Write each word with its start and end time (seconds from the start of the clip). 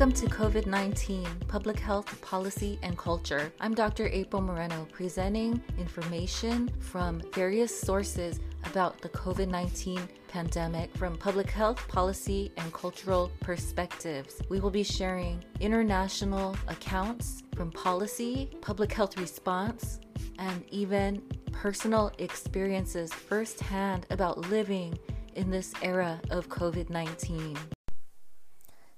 Welcome 0.00 0.28
to 0.28 0.34
COVID 0.34 0.64
19 0.64 1.26
Public 1.46 1.78
Health 1.78 2.22
Policy 2.22 2.78
and 2.82 2.96
Culture. 2.96 3.52
I'm 3.60 3.74
Dr. 3.74 4.06
April 4.06 4.40
Moreno, 4.40 4.88
presenting 4.90 5.62
information 5.76 6.70
from 6.78 7.20
various 7.34 7.78
sources 7.78 8.40
about 8.64 8.98
the 9.02 9.10
COVID 9.10 9.48
19 9.48 10.00
pandemic 10.26 10.96
from 10.96 11.18
public 11.18 11.50
health 11.50 11.86
policy 11.86 12.50
and 12.56 12.72
cultural 12.72 13.30
perspectives. 13.40 14.40
We 14.48 14.58
will 14.58 14.70
be 14.70 14.82
sharing 14.82 15.44
international 15.60 16.56
accounts 16.68 17.42
from 17.54 17.70
policy, 17.70 18.48
public 18.62 18.90
health 18.94 19.18
response, 19.18 20.00
and 20.38 20.64
even 20.70 21.20
personal 21.52 22.10
experiences 22.16 23.12
firsthand 23.12 24.06
about 24.08 24.38
living 24.48 24.98
in 25.34 25.50
this 25.50 25.74
era 25.82 26.18
of 26.30 26.48
COVID 26.48 26.88
19. 26.88 27.58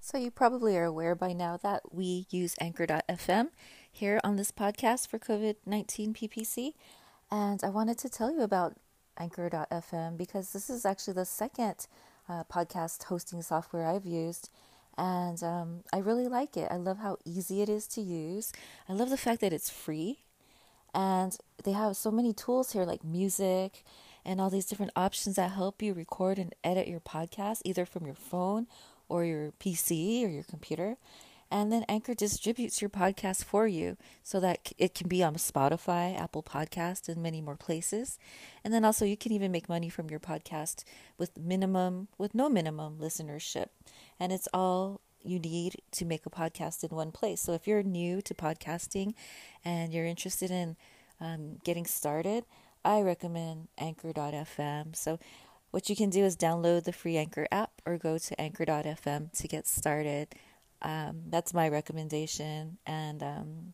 So, 0.04 0.18
you 0.18 0.32
probably 0.32 0.76
are 0.76 0.84
aware 0.84 1.14
by 1.14 1.32
now 1.32 1.56
that 1.58 1.94
we 1.94 2.26
use 2.28 2.56
Anchor.fm 2.60 3.50
here 3.88 4.20
on 4.24 4.34
this 4.34 4.50
podcast 4.50 5.06
for 5.06 5.20
COVID 5.20 5.54
19 5.64 6.12
PPC. 6.12 6.72
And 7.30 7.62
I 7.62 7.68
wanted 7.68 7.98
to 7.98 8.08
tell 8.08 8.32
you 8.32 8.40
about 8.40 8.74
Anchor.fm 9.16 10.18
because 10.18 10.52
this 10.52 10.68
is 10.68 10.84
actually 10.84 11.14
the 11.14 11.24
second 11.24 11.86
uh, 12.28 12.42
podcast 12.52 13.04
hosting 13.04 13.42
software 13.42 13.86
I've 13.86 14.04
used. 14.04 14.50
And 14.98 15.40
um, 15.44 15.84
I 15.92 15.98
really 15.98 16.26
like 16.26 16.56
it. 16.56 16.66
I 16.68 16.78
love 16.78 16.98
how 16.98 17.18
easy 17.24 17.62
it 17.62 17.68
is 17.68 17.86
to 17.88 18.00
use. 18.00 18.52
I 18.88 18.94
love 18.94 19.08
the 19.08 19.16
fact 19.16 19.40
that 19.42 19.52
it's 19.52 19.70
free. 19.70 20.24
And 20.92 21.38
they 21.62 21.72
have 21.72 21.96
so 21.96 22.10
many 22.10 22.32
tools 22.32 22.72
here 22.72 22.84
like 22.84 23.04
music 23.04 23.84
and 24.24 24.40
all 24.40 24.50
these 24.50 24.66
different 24.66 24.92
options 24.96 25.36
that 25.36 25.52
help 25.52 25.80
you 25.80 25.94
record 25.94 26.40
and 26.40 26.54
edit 26.64 26.88
your 26.88 27.00
podcast 27.00 27.62
either 27.64 27.86
from 27.86 28.04
your 28.04 28.16
phone 28.16 28.66
or 29.12 29.24
your 29.24 29.52
PC 29.60 30.24
or 30.24 30.28
your 30.28 30.42
computer. 30.44 30.96
And 31.50 31.70
then 31.70 31.84
Anchor 31.86 32.14
distributes 32.14 32.80
your 32.80 32.88
podcast 32.88 33.44
for 33.44 33.66
you 33.66 33.98
so 34.22 34.40
that 34.40 34.72
it 34.78 34.94
can 34.94 35.06
be 35.06 35.22
on 35.22 35.34
Spotify, 35.34 36.18
Apple 36.18 36.42
Podcast, 36.42 37.10
and 37.10 37.22
many 37.22 37.42
more 37.42 37.56
places. 37.56 38.18
And 38.64 38.72
then 38.72 38.86
also 38.86 39.04
you 39.04 39.18
can 39.18 39.32
even 39.32 39.52
make 39.52 39.68
money 39.68 39.90
from 39.90 40.08
your 40.08 40.18
podcast 40.18 40.84
with 41.18 41.38
minimum, 41.38 42.08
with 42.16 42.34
no 42.34 42.48
minimum 42.48 42.96
listenership. 42.98 43.66
And 44.18 44.32
it's 44.32 44.48
all 44.54 45.02
you 45.22 45.38
need 45.38 45.76
to 45.90 46.06
make 46.06 46.24
a 46.24 46.30
podcast 46.30 46.82
in 46.88 46.96
one 46.96 47.12
place. 47.12 47.42
So 47.42 47.52
if 47.52 47.66
you're 47.66 47.82
new 47.82 48.22
to 48.22 48.32
podcasting 48.32 49.12
and 49.62 49.92
you're 49.92 50.06
interested 50.06 50.50
in 50.50 50.76
um, 51.20 51.58
getting 51.64 51.84
started, 51.84 52.46
I 52.84 53.02
recommend 53.02 53.68
Anchor.fm. 53.78 54.96
So 54.96 55.18
what 55.72 55.88
you 55.88 55.96
can 55.96 56.10
do 56.10 56.22
is 56.22 56.36
download 56.36 56.84
the 56.84 56.92
free 56.92 57.16
Anchor 57.16 57.48
app 57.50 57.72
or 57.84 57.96
go 57.96 58.18
to 58.18 58.40
Anchor.fm 58.40 59.32
to 59.32 59.48
get 59.48 59.66
started. 59.66 60.28
Um, 60.82 61.22
that's 61.28 61.54
my 61.54 61.66
recommendation. 61.68 62.76
And, 62.86 63.22
um, 63.22 63.72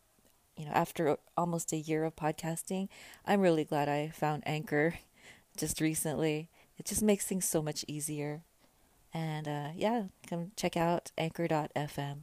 you 0.55 0.65
know, 0.65 0.71
after 0.71 1.17
almost 1.35 1.73
a 1.73 1.77
year 1.77 2.05
of 2.05 2.15
podcasting, 2.15 2.87
I'm 3.25 3.41
really 3.41 3.65
glad 3.65 3.89
I 3.89 4.09
found 4.09 4.43
Anchor 4.45 4.95
just 5.57 5.81
recently. 5.81 6.49
It 6.77 6.85
just 6.85 7.03
makes 7.03 7.25
things 7.25 7.43
so 7.43 7.61
much 7.61 7.83
easier. 7.85 8.43
And 9.13 9.47
uh, 9.47 9.69
yeah, 9.75 10.03
come 10.27 10.51
check 10.55 10.77
out 10.77 11.11
anchor.fm. 11.17 12.19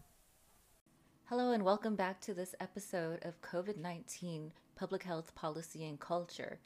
Hello, 1.26 1.50
and 1.50 1.64
welcome 1.64 1.96
back 1.96 2.20
to 2.22 2.32
this 2.32 2.54
episode 2.60 3.18
of 3.24 3.42
COVID 3.42 3.76
19 3.76 4.52
Public 4.74 5.02
Health 5.02 5.34
Policy 5.34 5.84
and 5.84 6.00
Culture. 6.00 6.60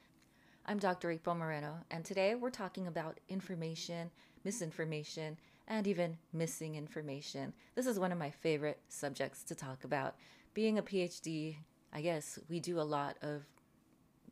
I'm 0.71 0.79
Dr. 0.79 1.11
April 1.11 1.35
Moreno, 1.35 1.79
and 1.91 2.05
today 2.05 2.37
we're 2.37 2.49
talking 2.49 2.87
about 2.87 3.19
information, 3.29 4.09
misinformation, 4.45 5.37
and 5.67 5.85
even 5.85 6.17
missing 6.33 6.77
information. 6.77 7.53
This 7.75 7.89
is 7.89 7.99
one 7.99 8.13
of 8.13 8.19
my 8.19 8.31
favorite 8.31 8.79
subjects 8.89 9.43
to 9.43 9.57
talk 9.57 9.83
about. 9.83 10.15
Being 10.55 10.79
a 10.79 10.83
PhD, 10.85 11.57
I 11.93 12.03
guess 12.03 12.39
we 12.49 12.61
do 12.61 12.79
a 12.79 12.83
lot 12.83 13.17
of 13.21 13.43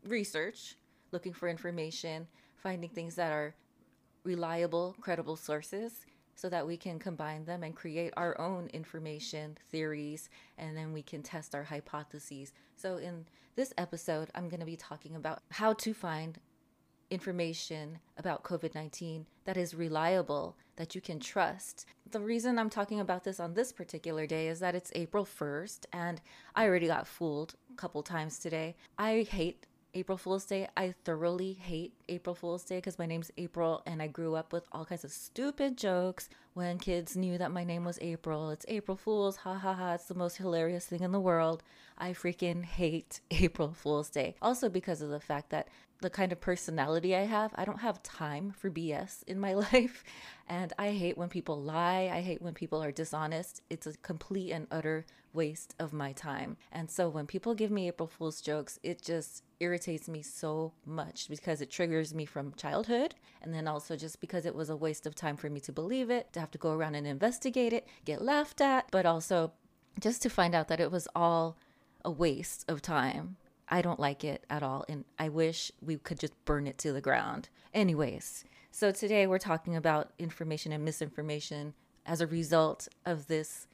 research, 0.07 0.77
looking 1.11 1.33
for 1.33 1.49
information, 1.49 2.29
finding 2.55 2.91
things 2.91 3.17
that 3.17 3.33
are 3.33 3.57
reliable, 4.23 4.95
credible 5.01 5.35
sources 5.35 6.07
so 6.38 6.49
that 6.49 6.65
we 6.65 6.76
can 6.76 7.00
combine 7.00 7.44
them 7.44 7.65
and 7.65 7.75
create 7.75 8.15
our 8.16 8.41
own 8.41 8.69
information 8.69 9.59
theories 9.72 10.31
and 10.56 10.76
then 10.76 10.93
we 10.93 11.03
can 11.03 11.21
test 11.21 11.53
our 11.53 11.65
hypotheses. 11.65 12.53
So, 12.76 12.99
in 12.99 13.25
this 13.56 13.75
episode, 13.76 14.31
I'm 14.37 14.49
going 14.49 14.60
to 14.60 14.66
be 14.66 14.76
talking 14.76 15.16
about 15.16 15.43
how 15.50 15.72
to 15.72 15.93
find 15.93 16.38
information 17.10 17.99
about 18.16 18.44
COVID 18.44 18.72
19 18.72 19.26
that 19.47 19.56
is 19.56 19.75
reliable, 19.75 20.56
that 20.76 20.94
you 20.94 21.00
can 21.00 21.19
trust. 21.19 21.87
The 22.09 22.21
reason 22.21 22.56
I'm 22.56 22.70
talking 22.70 23.00
about 23.00 23.25
this 23.25 23.41
on 23.41 23.55
this 23.55 23.72
particular 23.72 24.25
day 24.25 24.47
is 24.47 24.60
that 24.60 24.76
it's 24.76 24.93
April 24.94 25.25
1st, 25.25 25.87
and 25.93 26.20
I 26.55 26.66
already 26.66 26.87
got 26.87 27.09
fooled 27.09 27.56
a 27.72 27.76
couple 27.76 28.05
times 28.05 28.38
today. 28.38 28.76
I 28.97 29.26
hate 29.28 29.66
April 29.93 30.16
Fool's 30.16 30.44
Day. 30.44 30.69
I 30.76 30.94
thoroughly 31.05 31.55
hate 31.55 31.94
April 32.09 32.35
Fool's 32.35 32.65
Day 32.65 32.77
because 32.77 32.99
my 32.99 33.07
name's 33.07 33.31
April 33.37 33.83
and 33.87 34.03
I 34.03 34.07
grew 34.07 34.35
up 34.35 34.53
with 34.53 34.65
all 34.73 34.85
kinds 34.85 35.05
of 35.05 35.11
stupid 35.11 35.77
jokes 35.77 36.29
when 36.55 36.79
kids 36.79 37.17
knew 37.17 37.39
that 37.39 37.53
my 37.53 37.65
name 37.65 37.85
was 37.85 37.99
April. 38.01 38.51
It's 38.51 38.67
April 38.69 38.97
Fool's, 38.97 39.37
ha 39.37 39.55
ha 39.55 39.75
ha. 39.75 39.95
It's 39.95 40.07
the 40.07 40.15
most 40.15 40.37
hilarious 40.37 40.87
thing 40.87 41.03
in 41.03 41.13
the 41.13 41.21
world. 41.21 41.63
I 41.97 42.13
freaking 42.13 42.65
hate 42.65 43.21
April 43.31 43.73
Fool's 43.73 44.11
Day. 44.11 44.35
Also, 44.43 44.69
because 44.69 45.01
of 45.01 45.11
the 45.11 45.21
fact 45.21 45.51
that 45.51 45.69
the 46.01 46.11
kind 46.11 46.31
of 46.31 46.41
personality 46.41 47.15
I 47.17 47.25
have, 47.25 47.53
I 47.57 47.65
don't 47.65 47.81
have 47.81 48.03
time 48.03 48.53
for 48.57 48.71
BS 48.71 49.25
in 49.27 49.41
my 49.41 49.55
life. 49.73 50.05
And 50.49 50.73
I 50.79 50.91
hate 50.93 51.19
when 51.19 51.29
people 51.29 51.61
lie. 51.61 52.11
I 52.13 52.21
hate 52.21 52.41
when 52.41 52.55
people 52.55 52.83
are 52.83 52.93
dishonest. 52.93 53.63
It's 53.69 53.87
a 53.87 53.97
complete 53.99 54.53
and 54.53 54.67
utter 54.71 55.05
waste 55.33 55.75
of 55.79 55.93
my 55.93 56.13
time. 56.13 56.57
And 56.73 56.91
so 56.91 57.09
when 57.09 57.27
people 57.27 57.55
give 57.55 57.71
me 57.71 57.89
April 57.89 58.09
Fool's 58.09 58.41
jokes, 58.41 58.79
it 58.83 59.03
just 59.03 59.43
irritates 59.61 60.09
me 60.09 60.23
so 60.23 60.73
much 60.87 61.29
because 61.29 61.61
it 61.61 61.71
triggers 61.71 61.98
me 62.15 62.25
from 62.25 62.55
childhood. 62.55 63.15
And 63.43 63.55
then 63.55 63.69
also 63.69 63.97
just 63.97 64.21
because 64.21 64.47
it 64.47 64.55
was 64.55 64.71
a 64.71 64.77
waste 64.77 65.07
of 65.07 65.15
time 65.15 65.37
for 65.37 65.49
me 65.49 65.61
to 65.61 65.73
believe 65.73 66.11
it, 66.11 66.33
to 66.33 66.41
have 66.41 66.51
to 66.53 66.59
go 66.59 66.73
around 66.73 66.95
and 66.95 67.07
investigate 67.07 67.73
it, 67.73 67.87
get 68.05 68.23
laughed 68.23 68.61
at, 68.61 68.91
but 68.91 69.07
also 69.07 69.53
just 70.01 70.23
to 70.23 70.31
find 70.31 70.55
out 70.55 70.69
that 70.69 70.81
it 70.81 70.91
was 70.91 71.09
all 71.15 71.57
a 72.05 72.11
waste 72.11 72.65
of 72.69 72.81
time 72.81 73.37
I 73.71 73.83
don't 73.83 74.01
like 74.01 74.25
it 74.25 74.45
at 74.49 74.63
all. 74.63 74.85
And 74.89 75.05
I 75.19 75.29
wish 75.29 75.71
we 75.81 75.97
could 75.97 76.19
just 76.19 76.33
burn 76.45 76.67
it 76.67 76.79
to 76.79 76.93
the 76.93 77.01
ground. 77.01 77.49
Anyways, 77.75 78.45
so 78.71 78.91
today 78.91 79.27
we're 79.27 79.39
talking 79.39 79.77
about 79.77 80.13
information 80.19 80.73
and 80.73 80.85
misinformation 80.85 81.75
as 82.07 82.21
a 82.21 82.27
result 82.27 82.89
of 83.05 83.27
this 83.27 83.67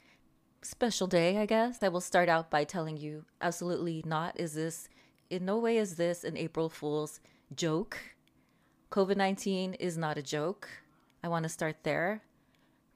special 0.62 1.06
day, 1.06 1.38
I 1.38 1.46
guess. 1.46 1.82
I 1.82 1.88
will 1.88 2.00
start 2.00 2.28
out 2.28 2.50
by 2.50 2.64
telling 2.64 2.96
you 2.96 3.24
absolutely 3.40 4.02
not 4.04 4.38
is 4.38 4.54
this, 4.54 4.88
in 5.30 5.44
no 5.44 5.58
way 5.58 5.76
is 5.76 5.94
this 5.94 6.24
an 6.24 6.36
April 6.36 6.68
Fool's 6.68 7.20
joke. 7.54 7.98
COVID 8.94 9.16
19 9.16 9.74
is 9.74 9.98
not 9.98 10.18
a 10.18 10.22
joke. 10.22 10.68
I 11.24 11.26
want 11.26 11.42
to 11.42 11.48
start 11.48 11.78
there. 11.82 12.22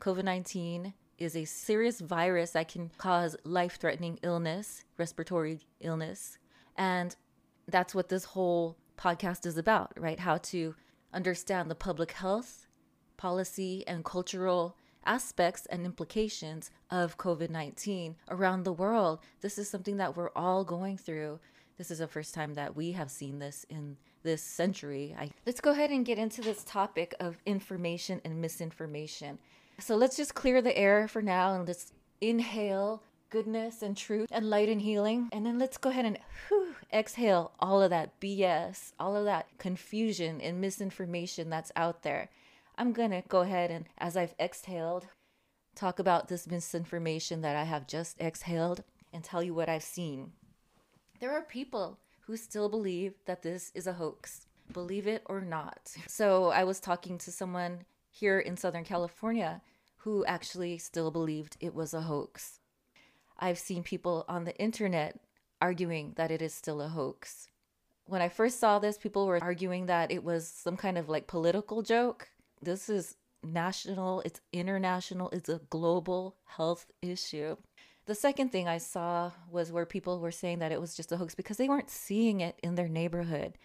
COVID 0.00 0.22
19 0.22 0.94
is 1.18 1.34
a 1.34 1.44
serious 1.44 1.98
virus 1.98 2.52
that 2.52 2.68
can 2.68 2.92
cause 2.98 3.36
life 3.42 3.80
threatening 3.80 4.20
illness, 4.22 4.84
respiratory 4.96 5.58
illness, 5.80 6.38
and 6.76 7.16
that's 7.66 7.96
what 7.96 8.10
this 8.10 8.26
whole 8.26 8.76
podcast 8.96 9.44
is 9.44 9.58
about, 9.58 9.90
right? 9.98 10.20
How 10.20 10.36
to 10.36 10.76
understand 11.12 11.68
the 11.68 11.74
public 11.74 12.12
health, 12.12 12.68
policy, 13.16 13.82
and 13.88 14.04
cultural 14.04 14.76
aspects 15.04 15.66
and 15.66 15.84
implications 15.84 16.70
of 16.92 17.18
COVID 17.18 17.50
19 17.50 18.14
around 18.28 18.62
the 18.62 18.72
world. 18.72 19.18
This 19.40 19.58
is 19.58 19.68
something 19.68 19.96
that 19.96 20.16
we're 20.16 20.30
all 20.36 20.62
going 20.62 20.96
through. 20.96 21.40
This 21.76 21.90
is 21.90 21.98
the 21.98 22.06
first 22.06 22.34
time 22.34 22.54
that 22.54 22.76
we 22.76 22.92
have 22.92 23.10
seen 23.10 23.40
this 23.40 23.66
in 23.68 23.96
this 24.28 24.42
century. 24.42 25.16
I, 25.18 25.30
let's 25.46 25.62
go 25.62 25.70
ahead 25.70 25.90
and 25.90 26.04
get 26.04 26.18
into 26.18 26.42
this 26.42 26.62
topic 26.64 27.14
of 27.18 27.38
information 27.46 28.20
and 28.26 28.42
misinformation. 28.42 29.38
So 29.80 29.96
let's 29.96 30.18
just 30.18 30.34
clear 30.34 30.60
the 30.60 30.76
air 30.76 31.08
for 31.08 31.22
now 31.22 31.54
and 31.54 31.66
let's 31.66 31.92
inhale 32.20 33.02
goodness 33.30 33.80
and 33.80 33.96
truth 33.96 34.28
and 34.30 34.50
light 34.50 34.68
and 34.68 34.82
healing. 34.82 35.30
And 35.32 35.46
then 35.46 35.58
let's 35.58 35.78
go 35.78 35.88
ahead 35.88 36.04
and 36.04 36.18
whew, 36.48 36.74
exhale 36.92 37.52
all 37.58 37.80
of 37.82 37.88
that 37.88 38.20
BS, 38.20 38.92
all 39.00 39.16
of 39.16 39.24
that 39.24 39.46
confusion 39.56 40.42
and 40.42 40.60
misinformation 40.60 41.48
that's 41.48 41.72
out 41.74 42.02
there. 42.02 42.28
I'm 42.76 42.92
going 42.92 43.12
to 43.12 43.22
go 43.28 43.40
ahead 43.40 43.70
and, 43.70 43.86
as 43.96 44.14
I've 44.14 44.34
exhaled, 44.38 45.06
talk 45.74 45.98
about 45.98 46.28
this 46.28 46.46
misinformation 46.46 47.40
that 47.40 47.56
I 47.56 47.64
have 47.64 47.86
just 47.86 48.20
exhaled 48.20 48.84
and 49.10 49.24
tell 49.24 49.42
you 49.42 49.54
what 49.54 49.70
I've 49.70 49.82
seen. 49.82 50.32
There 51.18 51.32
are 51.32 51.42
people 51.42 51.98
who 52.28 52.36
still 52.36 52.68
believe 52.68 53.14
that 53.24 53.40
this 53.40 53.72
is 53.74 53.86
a 53.86 53.94
hoax, 53.94 54.46
believe 54.74 55.06
it 55.06 55.22
or 55.26 55.40
not. 55.40 55.96
So 56.06 56.48
I 56.50 56.62
was 56.62 56.78
talking 56.78 57.16
to 57.16 57.32
someone 57.32 57.86
here 58.10 58.38
in 58.38 58.58
Southern 58.58 58.84
California 58.84 59.62
who 59.96 60.26
actually 60.26 60.76
still 60.76 61.10
believed 61.10 61.56
it 61.58 61.74
was 61.74 61.94
a 61.94 62.02
hoax. 62.02 62.60
I've 63.38 63.58
seen 63.58 63.82
people 63.82 64.26
on 64.28 64.44
the 64.44 64.54
internet 64.58 65.18
arguing 65.62 66.12
that 66.16 66.30
it 66.30 66.42
is 66.42 66.52
still 66.52 66.82
a 66.82 66.88
hoax. 66.88 67.48
When 68.04 68.20
I 68.20 68.28
first 68.28 68.60
saw 68.60 68.78
this, 68.78 68.98
people 68.98 69.26
were 69.26 69.42
arguing 69.42 69.86
that 69.86 70.12
it 70.12 70.22
was 70.22 70.46
some 70.46 70.76
kind 70.76 70.98
of 70.98 71.08
like 71.08 71.28
political 71.28 71.80
joke. 71.80 72.28
This 72.60 72.90
is 72.90 73.16
national, 73.42 74.20
it's 74.26 74.42
international, 74.52 75.30
it's 75.30 75.48
a 75.48 75.62
global 75.70 76.36
health 76.44 76.92
issue. 77.00 77.56
The 78.08 78.14
second 78.14 78.52
thing 78.52 78.66
I 78.66 78.78
saw 78.78 79.32
was 79.50 79.70
where 79.70 79.84
people 79.84 80.18
were 80.18 80.30
saying 80.30 80.60
that 80.60 80.72
it 80.72 80.80
was 80.80 80.94
just 80.94 81.12
a 81.12 81.18
hoax 81.18 81.34
because 81.34 81.58
they 81.58 81.68
weren't 81.68 81.90
seeing 81.90 82.40
it 82.40 82.58
in 82.62 82.74
their 82.74 82.88
neighborhood. 82.88 83.58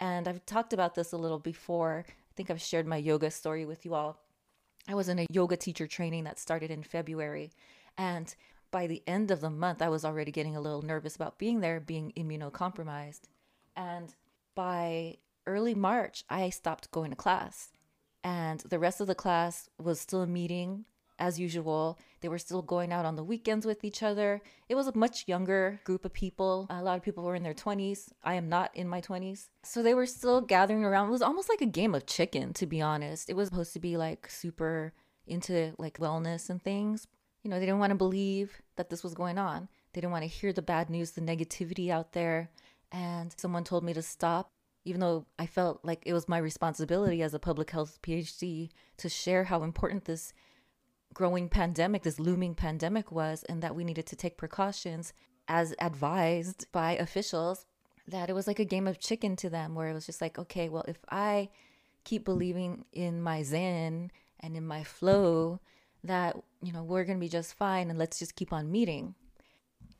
And 0.00 0.26
I've 0.26 0.46
talked 0.46 0.72
about 0.72 0.94
this 0.94 1.12
a 1.12 1.18
little 1.18 1.38
before. 1.38 2.06
I 2.08 2.32
think 2.34 2.50
I've 2.50 2.62
shared 2.62 2.86
my 2.86 2.96
yoga 2.96 3.30
story 3.30 3.66
with 3.66 3.84
you 3.84 3.92
all. 3.92 4.22
I 4.88 4.94
was 4.94 5.10
in 5.10 5.18
a 5.18 5.26
yoga 5.30 5.58
teacher 5.58 5.86
training 5.86 6.24
that 6.24 6.38
started 6.38 6.70
in 6.70 6.82
February. 6.82 7.52
And 7.98 8.34
by 8.70 8.86
the 8.86 9.02
end 9.06 9.30
of 9.30 9.42
the 9.42 9.50
month, 9.50 9.82
I 9.82 9.90
was 9.90 10.02
already 10.02 10.32
getting 10.32 10.56
a 10.56 10.62
little 10.62 10.80
nervous 10.80 11.14
about 11.14 11.38
being 11.38 11.60
there, 11.60 11.78
being 11.78 12.10
immunocompromised. 12.16 13.24
And 13.76 14.14
by 14.54 15.18
early 15.46 15.74
March, 15.74 16.24
I 16.30 16.48
stopped 16.48 16.90
going 16.90 17.10
to 17.10 17.16
class. 17.16 17.70
And 18.22 18.60
the 18.60 18.78
rest 18.78 19.02
of 19.02 19.08
the 19.08 19.14
class 19.14 19.68
was 19.76 20.00
still 20.00 20.24
meeting 20.24 20.86
as 21.18 21.38
usual. 21.38 21.98
They 22.20 22.28
were 22.28 22.38
still 22.38 22.62
going 22.62 22.92
out 22.92 23.04
on 23.04 23.16
the 23.16 23.24
weekends 23.24 23.66
with 23.66 23.84
each 23.84 24.02
other. 24.02 24.42
It 24.68 24.74
was 24.74 24.86
a 24.86 24.96
much 24.96 25.28
younger 25.28 25.80
group 25.84 26.04
of 26.04 26.12
people. 26.12 26.66
A 26.70 26.82
lot 26.82 26.96
of 26.96 27.02
people 27.02 27.24
were 27.24 27.34
in 27.34 27.42
their 27.42 27.54
20s. 27.54 28.10
I 28.22 28.34
am 28.34 28.48
not 28.48 28.70
in 28.74 28.88
my 28.88 29.00
20s. 29.00 29.48
So 29.62 29.82
they 29.82 29.94
were 29.94 30.06
still 30.06 30.40
gathering 30.40 30.84
around. 30.84 31.08
It 31.08 31.12
was 31.12 31.22
almost 31.22 31.48
like 31.48 31.60
a 31.60 31.66
game 31.66 31.94
of 31.94 32.06
chicken, 32.06 32.52
to 32.54 32.66
be 32.66 32.80
honest. 32.80 33.30
It 33.30 33.36
was 33.36 33.48
supposed 33.48 33.72
to 33.74 33.80
be 33.80 33.96
like 33.96 34.28
super 34.28 34.92
into 35.26 35.74
like 35.78 35.98
wellness 35.98 36.50
and 36.50 36.62
things. 36.62 37.06
You 37.42 37.50
know, 37.50 37.58
they 37.58 37.66
didn't 37.66 37.80
want 37.80 37.90
to 37.90 37.96
believe 37.96 38.62
that 38.76 38.90
this 38.90 39.04
was 39.04 39.14
going 39.14 39.38
on. 39.38 39.68
They 39.92 40.00
didn't 40.00 40.12
want 40.12 40.24
to 40.24 40.28
hear 40.28 40.52
the 40.52 40.62
bad 40.62 40.90
news, 40.90 41.12
the 41.12 41.20
negativity 41.20 41.90
out 41.90 42.12
there. 42.12 42.50
And 42.90 43.34
someone 43.36 43.64
told 43.64 43.84
me 43.84 43.92
to 43.92 44.02
stop 44.02 44.50
even 44.84 45.00
though 45.00 45.26
I 45.38 45.46
felt 45.46 45.80
like 45.82 46.02
it 46.04 46.12
was 46.12 46.28
my 46.28 46.38
responsibility 46.38 47.22
as 47.22 47.34
a 47.34 47.38
public 47.38 47.70
health 47.70 47.98
PhD 48.02 48.70
to 48.98 49.08
share 49.08 49.44
how 49.44 49.62
important 49.62 50.04
this 50.04 50.32
growing 51.14 51.48
pandemic, 51.48 52.02
this 52.02 52.20
looming 52.20 52.54
pandemic 52.54 53.10
was, 53.10 53.44
and 53.44 53.62
that 53.62 53.74
we 53.74 53.84
needed 53.84 54.06
to 54.06 54.16
take 54.16 54.36
precautions 54.36 55.12
as 55.48 55.74
advised 55.80 56.66
by 56.72 56.92
officials, 56.96 57.66
that 58.08 58.28
it 58.28 58.34
was 58.34 58.46
like 58.46 58.58
a 58.58 58.64
game 58.64 58.86
of 58.86 58.98
chicken 58.98 59.36
to 59.36 59.48
them, 59.48 59.74
where 59.74 59.88
it 59.88 59.94
was 59.94 60.06
just 60.06 60.20
like, 60.20 60.38
okay, 60.38 60.68
well, 60.68 60.84
if 60.88 60.98
I 61.10 61.48
keep 62.04 62.24
believing 62.24 62.84
in 62.92 63.22
my 63.22 63.42
Zen 63.42 64.10
and 64.40 64.56
in 64.56 64.66
my 64.66 64.84
flow, 64.84 65.60
that, 66.02 66.36
you 66.62 66.72
know, 66.72 66.82
we're 66.82 67.04
going 67.04 67.18
to 67.18 67.24
be 67.24 67.30
just 67.30 67.54
fine 67.54 67.88
and 67.88 67.98
let's 67.98 68.18
just 68.18 68.36
keep 68.36 68.52
on 68.52 68.70
meeting. 68.70 69.14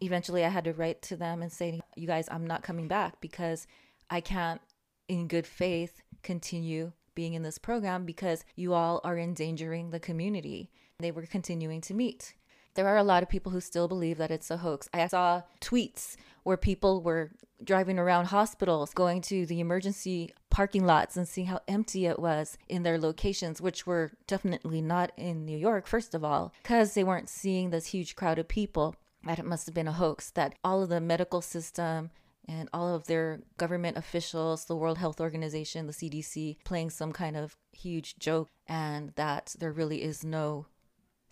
Eventually, 0.00 0.44
I 0.44 0.48
had 0.48 0.64
to 0.64 0.74
write 0.74 1.00
to 1.02 1.16
them 1.16 1.40
and 1.40 1.50
say, 1.50 1.80
you 1.96 2.06
guys, 2.06 2.28
I'm 2.30 2.46
not 2.46 2.62
coming 2.62 2.88
back 2.88 3.20
because 3.20 3.66
I 4.10 4.20
can't, 4.20 4.60
in 5.08 5.28
good 5.28 5.46
faith, 5.46 6.02
continue 6.22 6.92
being 7.14 7.34
in 7.34 7.42
this 7.42 7.58
program 7.58 8.04
because 8.04 8.44
you 8.56 8.74
all 8.74 9.00
are 9.04 9.18
endangering 9.18 9.90
the 9.90 10.00
community. 10.00 10.70
They 11.00 11.10
were 11.10 11.26
continuing 11.26 11.80
to 11.82 11.94
meet. 11.94 12.34
There 12.74 12.86
are 12.86 12.96
a 12.96 13.02
lot 13.04 13.22
of 13.22 13.28
people 13.28 13.50
who 13.52 13.60
still 13.60 13.88
believe 13.88 14.16
that 14.18 14.30
it's 14.30 14.50
a 14.50 14.58
hoax. 14.58 14.88
I 14.92 15.06
saw 15.08 15.42
tweets 15.60 16.16
where 16.44 16.56
people 16.56 17.02
were 17.02 17.32
driving 17.62 17.98
around 17.98 18.26
hospitals, 18.26 18.94
going 18.94 19.20
to 19.22 19.46
the 19.46 19.60
emergency 19.60 20.32
parking 20.50 20.84
lots 20.84 21.16
and 21.16 21.26
seeing 21.26 21.48
how 21.48 21.60
empty 21.66 22.06
it 22.06 22.18
was 22.18 22.58
in 22.68 22.84
their 22.84 22.98
locations, 22.98 23.60
which 23.60 23.86
were 23.86 24.12
definitely 24.26 24.80
not 24.80 25.10
in 25.16 25.44
New 25.44 25.56
York, 25.56 25.86
first 25.86 26.14
of 26.14 26.22
all, 26.24 26.52
because 26.62 26.94
they 26.94 27.04
weren't 27.04 27.28
seeing 27.28 27.70
this 27.70 27.86
huge 27.86 28.14
crowd 28.14 28.38
of 28.38 28.48
people. 28.48 28.94
That 29.24 29.38
it 29.38 29.46
must 29.46 29.66
have 29.66 29.74
been 29.74 29.88
a 29.88 29.92
hoax, 29.92 30.30
that 30.32 30.54
all 30.62 30.82
of 30.82 30.90
the 30.90 31.00
medical 31.00 31.40
system 31.40 32.10
and 32.46 32.68
all 32.74 32.94
of 32.94 33.06
their 33.06 33.40
government 33.56 33.96
officials, 33.96 34.66
the 34.66 34.76
World 34.76 34.98
Health 34.98 35.18
Organization, 35.18 35.86
the 35.86 35.92
CDC, 35.92 36.58
playing 36.62 36.90
some 36.90 37.10
kind 37.10 37.36
of 37.36 37.56
huge 37.72 38.18
joke, 38.18 38.50
and 38.66 39.12
that 39.16 39.56
there 39.58 39.72
really 39.72 40.02
is 40.02 40.22
no 40.22 40.66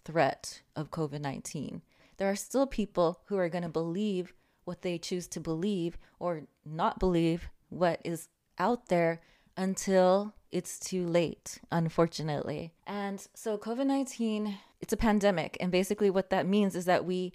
threat 0.05 0.63
of 0.77 0.91
COVID 0.91 1.21
19. 1.21 1.83
There 2.17 2.31
are 2.31 2.37
still 2.37 2.67
people 2.67 3.21
who 3.27 3.37
are 3.37 3.49
going 3.49 3.63
to 3.63 3.69
believe 3.69 4.35
what 4.65 4.83
they 4.83 4.99
choose 4.99 5.27
to 5.29 5.41
believe 5.41 5.99
or 6.19 6.43
not 6.65 6.99
believe 6.99 7.51
what 7.69 8.01
is 8.05 8.29
out 8.59 8.89
there 8.89 9.21
until 9.57 10.35
it's 10.51 10.79
too 10.79 11.07
late, 11.07 11.61
unfortunately. 11.71 12.75
And 12.87 13.27
so, 13.35 13.57
COVID 13.57 13.87
19, 13.87 14.59
it's 14.81 14.93
a 14.93 14.97
pandemic. 14.99 15.57
And 15.61 15.73
basically, 15.73 16.11
what 16.11 16.31
that 16.31 16.47
means 16.47 16.77
is 16.77 16.85
that 16.85 17.05
we 17.05 17.33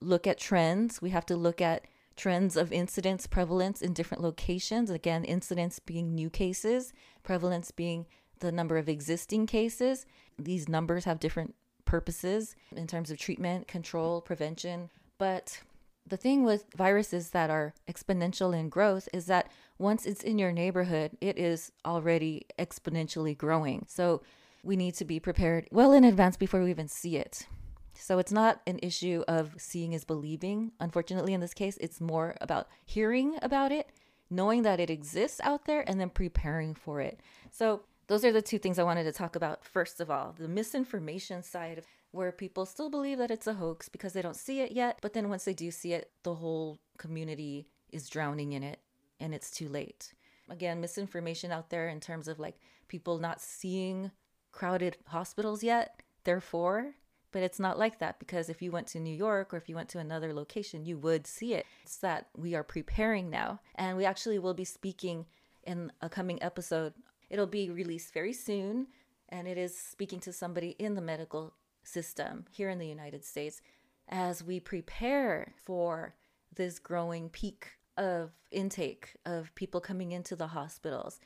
look 0.00 0.26
at 0.26 0.38
trends, 0.38 1.02
we 1.02 1.10
have 1.10 1.26
to 1.26 1.36
look 1.36 1.60
at 1.60 1.86
trends 2.16 2.56
of 2.56 2.72
incidence 2.72 3.26
prevalence 3.26 3.80
in 3.80 3.92
different 3.92 4.22
locations. 4.22 4.90
Again, 4.90 5.24
incidence 5.24 5.78
being 5.78 6.14
new 6.14 6.28
cases, 6.28 6.92
prevalence 7.22 7.70
being 7.70 8.06
the 8.40 8.52
number 8.52 8.76
of 8.76 8.88
existing 8.88 9.46
cases. 9.46 10.04
These 10.38 10.68
numbers 10.68 11.04
have 11.04 11.20
different 11.20 11.54
purposes 11.88 12.54
in 12.76 12.86
terms 12.86 13.10
of 13.10 13.16
treatment, 13.16 13.66
control, 13.66 14.20
prevention. 14.20 14.90
But 15.16 15.62
the 16.06 16.18
thing 16.18 16.44
with 16.44 16.66
viruses 16.76 17.30
that 17.30 17.48
are 17.48 17.72
exponential 17.88 18.56
in 18.56 18.68
growth 18.68 19.08
is 19.12 19.24
that 19.26 19.50
once 19.78 20.04
it's 20.04 20.22
in 20.22 20.38
your 20.38 20.52
neighborhood, 20.52 21.16
it 21.22 21.38
is 21.38 21.72
already 21.86 22.44
exponentially 22.58 23.36
growing. 23.36 23.86
So 23.88 24.20
we 24.62 24.76
need 24.76 24.94
to 24.96 25.06
be 25.06 25.18
prepared 25.18 25.66
well 25.72 25.92
in 25.92 26.04
advance 26.04 26.36
before 26.36 26.62
we 26.62 26.70
even 26.70 26.88
see 26.88 27.16
it. 27.16 27.46
So 27.94 28.18
it's 28.18 28.32
not 28.32 28.60
an 28.66 28.78
issue 28.82 29.24
of 29.26 29.54
seeing 29.56 29.94
is 29.94 30.04
believing. 30.04 30.72
Unfortunately, 30.80 31.32
in 31.32 31.40
this 31.40 31.54
case, 31.54 31.78
it's 31.80 32.02
more 32.02 32.36
about 32.42 32.68
hearing 32.84 33.38
about 33.40 33.72
it, 33.72 33.88
knowing 34.28 34.60
that 34.62 34.78
it 34.78 34.90
exists 34.90 35.40
out 35.42 35.64
there, 35.64 35.88
and 35.88 35.98
then 35.98 36.10
preparing 36.10 36.74
for 36.74 37.00
it. 37.00 37.18
So 37.50 37.80
those 38.08 38.24
are 38.24 38.32
the 38.32 38.42
two 38.42 38.58
things 38.58 38.78
I 38.78 38.84
wanted 38.84 39.04
to 39.04 39.12
talk 39.12 39.36
about. 39.36 39.64
First 39.64 40.00
of 40.00 40.10
all, 40.10 40.34
the 40.38 40.48
misinformation 40.48 41.42
side, 41.42 41.84
where 42.10 42.32
people 42.32 42.66
still 42.66 42.90
believe 42.90 43.18
that 43.18 43.30
it's 43.30 43.46
a 43.46 43.54
hoax 43.54 43.88
because 43.88 44.14
they 44.14 44.22
don't 44.22 44.36
see 44.36 44.60
it 44.60 44.72
yet. 44.72 44.98
But 45.02 45.12
then 45.12 45.28
once 45.28 45.44
they 45.44 45.54
do 45.54 45.70
see 45.70 45.92
it, 45.92 46.10
the 46.22 46.34
whole 46.34 46.80
community 46.96 47.68
is 47.90 48.08
drowning 48.08 48.52
in 48.52 48.62
it 48.62 48.80
and 49.20 49.34
it's 49.34 49.50
too 49.50 49.68
late. 49.68 50.14
Again, 50.48 50.80
misinformation 50.80 51.52
out 51.52 51.68
there 51.70 51.88
in 51.88 52.00
terms 52.00 52.28
of 52.28 52.38
like 52.38 52.58
people 52.88 53.18
not 53.18 53.40
seeing 53.40 54.10
crowded 54.52 54.96
hospitals 55.06 55.62
yet. 55.62 56.00
Therefore, 56.24 56.94
but 57.30 57.42
it's 57.42 57.60
not 57.60 57.78
like 57.78 57.98
that 57.98 58.18
because 58.18 58.48
if 58.48 58.62
you 58.62 58.72
went 58.72 58.86
to 58.88 59.00
New 59.00 59.14
York 59.14 59.52
or 59.52 59.58
if 59.58 59.68
you 59.68 59.74
went 59.74 59.90
to 59.90 59.98
another 59.98 60.32
location, 60.32 60.86
you 60.86 60.96
would 60.98 61.26
see 61.26 61.52
it. 61.54 61.66
It's 61.82 61.98
that 61.98 62.28
we 62.34 62.54
are 62.54 62.64
preparing 62.64 63.28
now. 63.28 63.60
And 63.74 63.96
we 63.96 64.06
actually 64.06 64.38
will 64.38 64.54
be 64.54 64.64
speaking 64.64 65.26
in 65.64 65.92
a 66.00 66.08
coming 66.08 66.42
episode. 66.42 66.94
It'll 67.30 67.46
be 67.46 67.70
released 67.70 68.12
very 68.12 68.32
soon. 68.32 68.88
And 69.28 69.46
it 69.46 69.58
is 69.58 69.76
speaking 69.76 70.20
to 70.20 70.32
somebody 70.32 70.70
in 70.78 70.94
the 70.94 71.02
medical 71.02 71.54
system 71.82 72.46
here 72.50 72.70
in 72.70 72.78
the 72.78 72.86
United 72.86 73.24
States 73.24 73.60
as 74.08 74.42
we 74.42 74.58
prepare 74.58 75.52
for 75.62 76.14
this 76.54 76.78
growing 76.78 77.28
peak 77.28 77.72
of 77.96 78.30
intake 78.50 79.16
of 79.26 79.54
people 79.54 79.80
coming 79.80 80.12
into 80.12 80.34
the 80.36 80.46
hospitals 80.46 81.20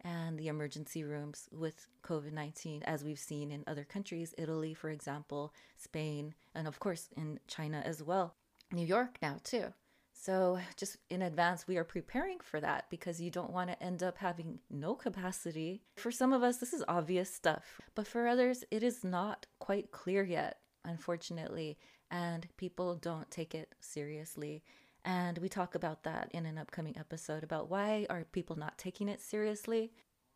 and 0.00 0.38
the 0.38 0.48
emergency 0.48 1.04
rooms 1.04 1.48
with 1.52 1.86
COVID 2.02 2.32
19, 2.32 2.82
as 2.82 3.04
we've 3.04 3.18
seen 3.18 3.50
in 3.50 3.64
other 3.66 3.84
countries, 3.84 4.34
Italy, 4.36 4.74
for 4.74 4.90
example, 4.90 5.54
Spain, 5.76 6.34
and 6.54 6.68
of 6.68 6.78
course 6.78 7.08
in 7.16 7.40
China 7.46 7.82
as 7.84 8.02
well, 8.02 8.34
New 8.72 8.84
York 8.84 9.16
now 9.22 9.36
too. 9.42 9.72
So, 10.16 10.60
just 10.76 10.96
in 11.10 11.22
advance, 11.22 11.66
we 11.66 11.76
are 11.76 11.84
preparing 11.84 12.38
for 12.40 12.60
that 12.60 12.86
because 12.88 13.20
you 13.20 13.30
don't 13.30 13.52
want 13.52 13.68
to 13.68 13.82
end 13.82 14.02
up 14.02 14.16
having 14.16 14.60
no 14.70 14.94
capacity. 14.94 15.82
For 15.96 16.12
some 16.12 16.32
of 16.32 16.42
us, 16.42 16.58
this 16.58 16.72
is 16.72 16.84
obvious 16.86 17.34
stuff, 17.34 17.80
but 17.94 18.06
for 18.06 18.28
others, 18.28 18.64
it 18.70 18.82
is 18.82 19.02
not 19.02 19.46
quite 19.58 19.90
clear 19.90 20.22
yet, 20.22 20.60
unfortunately, 20.84 21.76
and 22.10 22.46
people 22.56 22.94
don't 22.94 23.30
take 23.30 23.54
it 23.54 23.74
seriously. 23.80 24.62
And 25.04 25.36
we 25.38 25.48
talk 25.48 25.74
about 25.74 26.04
that 26.04 26.30
in 26.32 26.46
an 26.46 26.58
upcoming 26.58 26.96
episode 26.96 27.42
about 27.42 27.68
why 27.68 28.06
are 28.08 28.24
people 28.24 28.56
not 28.56 28.78
taking 28.78 29.08
it 29.08 29.20
seriously. 29.20 29.92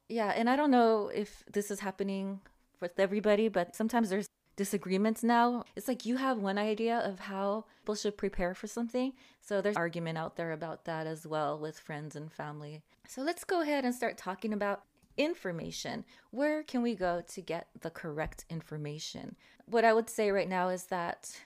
Yeah, 0.09 0.33
and 0.35 0.51
I 0.51 0.57
don't 0.57 0.73
know 0.73 1.09
if 1.09 1.45
this 1.51 1.71
is 1.71 1.81
happening 1.81 2.41
with 2.81 2.99
everybody, 2.99 3.49
but 3.49 3.77
sometimes 3.77 4.11
there's 4.11 4.28
disagreements 4.59 5.23
now. 5.23 5.63
It's 5.77 5.87
like 5.87 6.05
you 6.05 6.17
have 6.17 6.39
one 6.39 6.59
idea 6.59 6.99
of 6.99 7.21
how 7.21 7.65
people 7.81 7.95
should 7.95 8.19
prepare 8.19 8.55
for 8.55 8.67
something. 8.67 9.13
So 9.41 9.63
there's 9.63 9.77
argument 9.77 10.19
out 10.19 10.35
there 10.35 10.51
about 10.51 10.85
that 10.85 11.07
as 11.07 11.27
well 11.27 11.57
with 11.57 11.79
friends 11.79 12.17
and 12.17 12.31
family. 12.31 12.83
So 13.07 13.23
let's 13.23 13.45
go 13.45 13.63
ahead 13.63 13.85
and 13.85 13.95
start 13.95 14.19
talking 14.19 14.53
about 14.53 14.83
information. 15.17 16.05
Where 16.33 16.65
can 16.65 16.83
we 16.83 16.97
go 16.97 17.23
to 17.29 17.41
get 17.41 17.69
the 17.81 17.91
correct 17.91 18.45
information? 18.51 19.37
What 19.67 19.85
I 19.85 19.93
would 19.93 20.11
say 20.11 20.33
right 20.33 20.49
now 20.49 20.71
is 20.71 20.87
that 20.87 21.41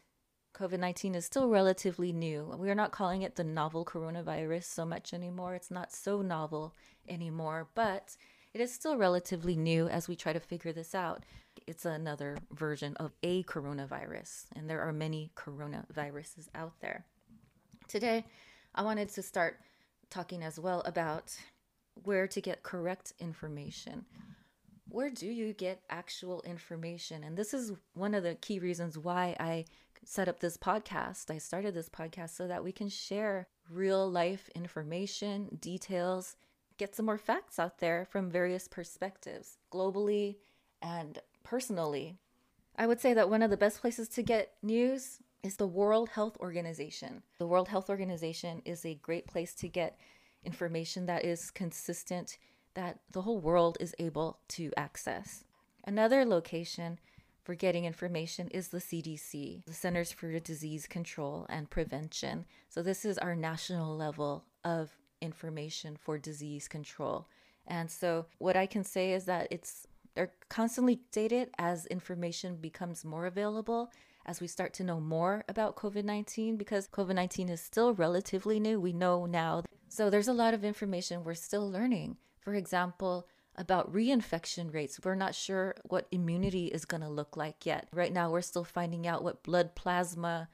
COVID 0.54 0.78
19 0.78 1.14
is 1.14 1.26
still 1.26 1.50
relatively 1.50 2.12
new. 2.12 2.56
We 2.58 2.70
are 2.70 2.74
not 2.74 2.92
calling 2.92 3.20
it 3.20 3.36
the 3.36 3.44
novel 3.44 3.84
coronavirus 3.84 4.64
so 4.64 4.86
much 4.86 5.12
anymore. 5.12 5.54
It's 5.54 5.70
not 5.70 5.92
so 5.92 6.22
novel 6.22 6.74
anymore, 7.06 7.68
but 7.74 8.16
it 8.54 8.60
is 8.60 8.72
still 8.72 8.96
relatively 8.96 9.56
new 9.56 9.88
as 9.88 10.08
we 10.08 10.16
try 10.16 10.32
to 10.32 10.40
figure 10.40 10.72
this 10.72 10.94
out. 10.94 11.24
It's 11.66 11.84
another 11.84 12.38
version 12.52 12.96
of 12.96 13.12
a 13.22 13.42
coronavirus, 13.44 14.46
and 14.56 14.68
there 14.68 14.80
are 14.80 14.92
many 14.92 15.30
coronaviruses 15.36 16.48
out 16.54 16.72
there. 16.80 17.04
Today, 17.88 18.24
I 18.74 18.82
wanted 18.82 19.08
to 19.10 19.22
start 19.22 19.58
talking 20.10 20.42
as 20.42 20.58
well 20.58 20.80
about 20.82 21.36
where 22.04 22.26
to 22.28 22.40
get 22.40 22.62
correct 22.62 23.12
information. 23.18 24.06
where 24.88 25.10
do 25.10 25.26
you 25.26 25.54
get 25.54 25.80
actual 25.88 26.42
information? 26.42 27.24
And 27.24 27.36
this 27.36 27.54
is 27.54 27.72
one 27.94 28.14
of 28.14 28.22
the 28.22 28.34
key 28.34 28.58
reasons 28.58 28.98
why 28.98 29.34
I 29.40 29.64
set 30.04 30.28
up 30.28 30.40
this 30.40 30.58
podcast. 30.58 31.30
I 31.30 31.38
started 31.38 31.72
this 31.74 31.88
podcast 31.88 32.36
so 32.36 32.46
that 32.46 32.62
we 32.62 32.72
can 32.72 32.88
share 32.90 33.48
real 33.70 34.10
life 34.10 34.50
information, 34.54 35.56
details, 35.60 36.36
get 36.78 36.94
some 36.94 37.06
more 37.06 37.18
facts 37.18 37.58
out 37.58 37.78
there 37.78 38.06
from 38.10 38.30
various 38.30 38.68
perspectives, 38.68 39.58
globally 39.72 40.36
and 40.80 41.18
personally. 41.42 42.18
I 42.76 42.86
would 42.86 43.00
say 43.00 43.14
that 43.14 43.30
one 43.30 43.42
of 43.42 43.50
the 43.50 43.56
best 43.56 43.80
places 43.80 44.08
to 44.10 44.22
get 44.22 44.54
news 44.62 45.18
is 45.42 45.56
the 45.56 45.66
World 45.66 46.10
Health 46.10 46.36
Organization. 46.40 47.22
The 47.38 47.46
World 47.46 47.68
Health 47.68 47.90
Organization 47.90 48.62
is 48.64 48.84
a 48.84 48.94
great 48.94 49.26
place 49.26 49.54
to 49.54 49.68
get 49.68 49.98
information 50.44 51.06
that 51.06 51.24
is 51.24 51.50
consistent, 51.50 52.38
that 52.74 53.00
the 53.10 53.22
whole 53.22 53.40
world 53.40 53.76
is 53.80 53.94
able 53.98 54.38
to 54.48 54.70
access. 54.76 55.44
Another 55.84 56.24
location 56.24 56.98
for 57.42 57.54
getting 57.54 57.84
information 57.84 58.48
is 58.48 58.68
the 58.68 58.78
CDC, 58.78 59.64
the 59.64 59.72
Centers 59.72 60.12
for 60.12 60.38
Disease 60.38 60.86
Control 60.86 61.46
and 61.48 61.68
Prevention. 61.68 62.44
So, 62.68 62.82
this 62.82 63.04
is 63.04 63.18
our 63.18 63.34
national 63.34 63.96
level 63.96 64.44
of 64.64 64.96
information 65.22 65.96
for 65.96 66.18
disease 66.18 66.68
control. 66.68 67.28
And 67.66 67.90
so, 67.90 68.26
what 68.38 68.56
I 68.56 68.66
can 68.66 68.84
say 68.84 69.12
is 69.12 69.24
that 69.26 69.48
it's 69.50 69.86
they're 70.14 70.32
constantly 70.48 70.98
updated 70.98 71.48
as 71.58 71.86
information 71.86 72.56
becomes 72.56 73.04
more 73.04 73.26
available 73.26 73.90
as 74.26 74.40
we 74.40 74.46
start 74.46 74.74
to 74.74 74.84
know 74.84 75.00
more 75.00 75.44
about 75.48 75.76
COVID 75.76 76.04
19 76.04 76.56
because 76.56 76.88
COVID 76.88 77.14
19 77.14 77.48
is 77.48 77.60
still 77.60 77.94
relatively 77.94 78.60
new. 78.60 78.80
We 78.80 78.92
know 78.92 79.26
now. 79.26 79.62
So 79.88 80.10
there's 80.10 80.28
a 80.28 80.32
lot 80.32 80.54
of 80.54 80.64
information 80.64 81.24
we're 81.24 81.34
still 81.34 81.70
learning. 81.70 82.16
For 82.40 82.54
example, 82.54 83.26
about 83.56 83.92
reinfection 83.92 84.72
rates. 84.72 85.00
We're 85.04 85.14
not 85.14 85.34
sure 85.34 85.74
what 85.84 86.08
immunity 86.10 86.66
is 86.66 86.84
going 86.84 87.02
to 87.02 87.08
look 87.08 87.36
like 87.36 87.66
yet. 87.66 87.88
Right 87.92 88.12
now, 88.12 88.30
we're 88.30 88.40
still 88.40 88.64
finding 88.64 89.06
out 89.06 89.22
what 89.22 89.42
blood 89.42 89.74
plasma 89.74 90.48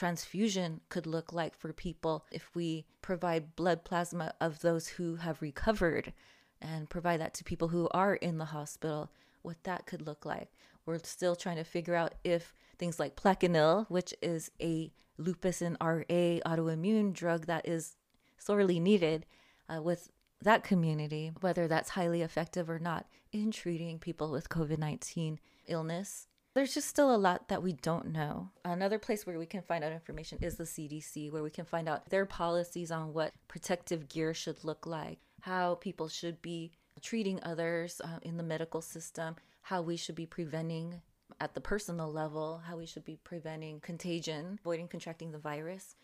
transfusion 0.00 0.80
could 0.88 1.06
look 1.06 1.30
like 1.30 1.54
for 1.54 1.74
people 1.74 2.24
if 2.32 2.48
we 2.54 2.86
provide 3.02 3.54
blood 3.54 3.84
plasma 3.84 4.32
of 4.40 4.60
those 4.60 4.88
who 4.88 5.16
have 5.16 5.42
recovered 5.42 6.14
and 6.62 6.88
provide 6.88 7.20
that 7.20 7.34
to 7.34 7.44
people 7.44 7.68
who 7.68 7.86
are 7.90 8.14
in 8.14 8.38
the 8.38 8.46
hospital, 8.46 9.10
what 9.42 9.62
that 9.64 9.84
could 9.84 10.00
look 10.00 10.24
like. 10.24 10.48
We're 10.86 11.00
still 11.00 11.36
trying 11.36 11.58
to 11.58 11.64
figure 11.64 11.94
out 11.94 12.14
if 12.24 12.54
things 12.78 12.98
like 12.98 13.14
Plaquenil, 13.14 13.90
which 13.90 14.14
is 14.22 14.50
a 14.58 14.90
lupus 15.18 15.60
and 15.60 15.76
RA 15.82 16.40
autoimmune 16.46 17.12
drug 17.12 17.44
that 17.44 17.68
is 17.68 17.96
sorely 18.38 18.80
needed 18.80 19.26
uh, 19.68 19.82
with 19.82 20.10
that 20.40 20.64
community, 20.64 21.30
whether 21.42 21.68
that's 21.68 21.90
highly 21.90 22.22
effective 22.22 22.70
or 22.70 22.78
not 22.78 23.04
in 23.32 23.50
treating 23.50 23.98
people 23.98 24.30
with 24.30 24.48
COVID 24.48 24.78
19 24.78 25.38
illness. 25.66 26.26
There's 26.52 26.74
just 26.74 26.88
still 26.88 27.14
a 27.14 27.16
lot 27.16 27.48
that 27.48 27.62
we 27.62 27.74
don't 27.74 28.12
know. 28.12 28.50
Another 28.64 28.98
place 28.98 29.24
where 29.24 29.38
we 29.38 29.46
can 29.46 29.62
find 29.62 29.84
out 29.84 29.92
information 29.92 30.38
is 30.42 30.56
the 30.56 30.64
CDC, 30.64 31.30
where 31.30 31.44
we 31.44 31.50
can 31.50 31.64
find 31.64 31.88
out 31.88 32.10
their 32.10 32.26
policies 32.26 32.90
on 32.90 33.12
what 33.12 33.32
protective 33.46 34.08
gear 34.08 34.34
should 34.34 34.64
look 34.64 34.84
like, 34.84 35.20
how 35.42 35.76
people 35.76 36.08
should 36.08 36.42
be 36.42 36.72
treating 37.00 37.38
others 37.44 38.00
uh, 38.02 38.18
in 38.22 38.36
the 38.36 38.42
medical 38.42 38.82
system, 38.82 39.36
how 39.62 39.80
we 39.80 39.96
should 39.96 40.16
be 40.16 40.26
preventing 40.26 41.00
at 41.40 41.54
the 41.54 41.60
personal 41.60 42.12
level, 42.12 42.62
how 42.66 42.76
we 42.76 42.86
should 42.86 43.04
be 43.04 43.18
preventing 43.22 43.78
contagion, 43.78 44.58
avoiding 44.60 44.88
contracting 44.88 45.30
the 45.30 45.38
virus. 45.38 45.94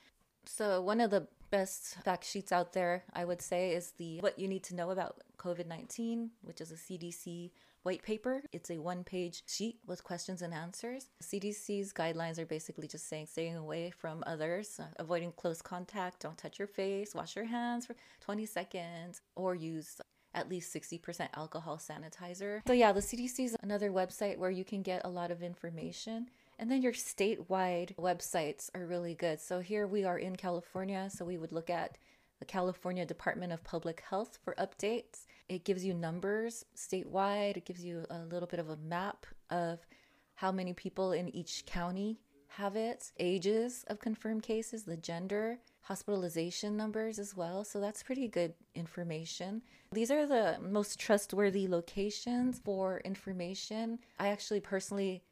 So, 0.44 0.80
one 0.80 1.00
of 1.00 1.10
the 1.10 1.26
best 1.50 1.96
fact 2.04 2.24
sheets 2.24 2.52
out 2.52 2.72
there, 2.72 3.02
I 3.12 3.24
would 3.24 3.42
say, 3.42 3.72
is 3.72 3.92
the 3.98 4.20
What 4.20 4.38
You 4.38 4.46
Need 4.46 4.62
to 4.64 4.76
Know 4.76 4.90
About 4.90 5.20
COVID 5.38 5.66
19, 5.66 6.30
which 6.42 6.60
is 6.60 6.70
a 6.70 6.76
CDC 6.76 7.50
white 7.86 8.02
paper. 8.02 8.42
It's 8.52 8.68
a 8.72 8.78
one 8.78 9.04
page 9.04 9.44
sheet 9.46 9.78
with 9.86 10.02
questions 10.02 10.42
and 10.42 10.52
answers. 10.52 11.06
CDC's 11.22 11.92
guidelines 11.92 12.36
are 12.36 12.44
basically 12.44 12.88
just 12.88 13.08
saying 13.08 13.26
staying 13.26 13.56
away 13.56 13.92
from 13.96 14.24
others, 14.26 14.80
uh, 14.80 14.86
avoiding 14.96 15.30
close 15.30 15.62
contact, 15.62 16.20
don't 16.20 16.36
touch 16.36 16.58
your 16.58 16.66
face, 16.66 17.14
wash 17.14 17.36
your 17.36 17.44
hands 17.44 17.86
for 17.86 17.94
20 18.22 18.44
seconds, 18.44 19.20
or 19.36 19.54
use 19.54 20.00
at 20.34 20.50
least 20.50 20.74
60% 20.74 21.28
alcohol 21.34 21.78
sanitizer. 21.78 22.60
So, 22.66 22.72
yeah, 22.72 22.90
the 22.90 23.00
CDC 23.00 23.44
is 23.44 23.56
another 23.62 23.92
website 23.92 24.36
where 24.36 24.50
you 24.50 24.64
can 24.64 24.82
get 24.82 25.02
a 25.04 25.08
lot 25.08 25.30
of 25.30 25.40
information. 25.40 26.28
And 26.58 26.68
then 26.68 26.82
your 26.82 26.92
statewide 26.92 27.94
websites 27.94 28.68
are 28.74 28.84
really 28.84 29.14
good. 29.14 29.40
So, 29.40 29.60
here 29.60 29.86
we 29.86 30.04
are 30.04 30.18
in 30.18 30.34
California. 30.34 31.08
So, 31.08 31.24
we 31.24 31.38
would 31.38 31.52
look 31.52 31.70
at 31.70 31.98
the 32.40 32.44
California 32.44 33.06
Department 33.06 33.52
of 33.52 33.62
Public 33.62 34.02
Health 34.10 34.38
for 34.44 34.54
updates. 34.56 35.24
It 35.48 35.64
gives 35.64 35.84
you 35.84 35.94
numbers 35.94 36.64
statewide, 36.76 37.56
it 37.56 37.64
gives 37.64 37.84
you 37.84 38.04
a 38.10 38.18
little 38.18 38.48
bit 38.48 38.60
of 38.60 38.70
a 38.70 38.76
map 38.76 39.26
of 39.50 39.86
how 40.34 40.52
many 40.52 40.72
people 40.72 41.12
in 41.12 41.34
each 41.34 41.64
county 41.66 42.18
have 42.48 42.76
it, 42.76 43.12
ages 43.18 43.84
of 43.88 44.00
confirmed 44.00 44.42
cases, 44.42 44.84
the 44.84 44.96
gender, 44.96 45.58
hospitalization 45.82 46.76
numbers 46.76 47.18
as 47.18 47.36
well. 47.36 47.64
So 47.64 47.80
that's 47.80 48.02
pretty 48.02 48.28
good 48.28 48.54
information. 48.74 49.62
These 49.92 50.10
are 50.10 50.26
the 50.26 50.56
most 50.60 50.98
trustworthy 50.98 51.68
locations 51.68 52.58
for 52.58 53.00
information. 53.04 53.98
I 54.18 54.28
actually 54.28 54.60
personally 54.60 55.22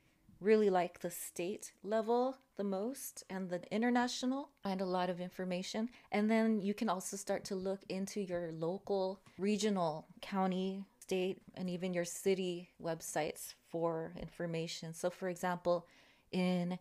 really 0.41 0.71
like 0.71 1.00
the 1.00 1.11
state 1.11 1.73
level 1.83 2.37
the 2.57 2.64
most 2.64 3.25
and 3.29 3.50
the 3.50 3.61
international 3.73 4.50
find 4.62 4.81
a 4.81 4.87
lot 4.87 5.11
of 5.11 5.21
information. 5.21 5.88
And 6.12 6.31
then 6.31 6.61
you 6.61 6.75
can 6.75 6.88
also 6.88 7.17
start 7.17 7.45
to 7.47 7.55
look 7.55 7.81
into 7.88 8.21
your 8.21 8.53
local 8.53 9.21
regional 9.38 10.07
county 10.23 10.85
state 11.00 11.43
and 11.55 11.69
even 11.69 11.93
your 11.93 12.05
city 12.05 12.71
websites 12.83 13.55
for 13.69 14.12
information. 14.21 14.95
So 14.95 15.11
for 15.11 15.29
example 15.29 15.87
in 16.33 16.79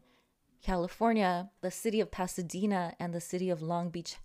California, 0.63 1.49
the 1.61 1.71
city 1.71 1.99
of 1.99 2.09
Pasadena 2.09 2.95
and 2.99 3.13
the 3.13 3.19
city 3.19 3.49
of 3.49 3.61
Long 3.61 3.89
Beach, 3.89 4.15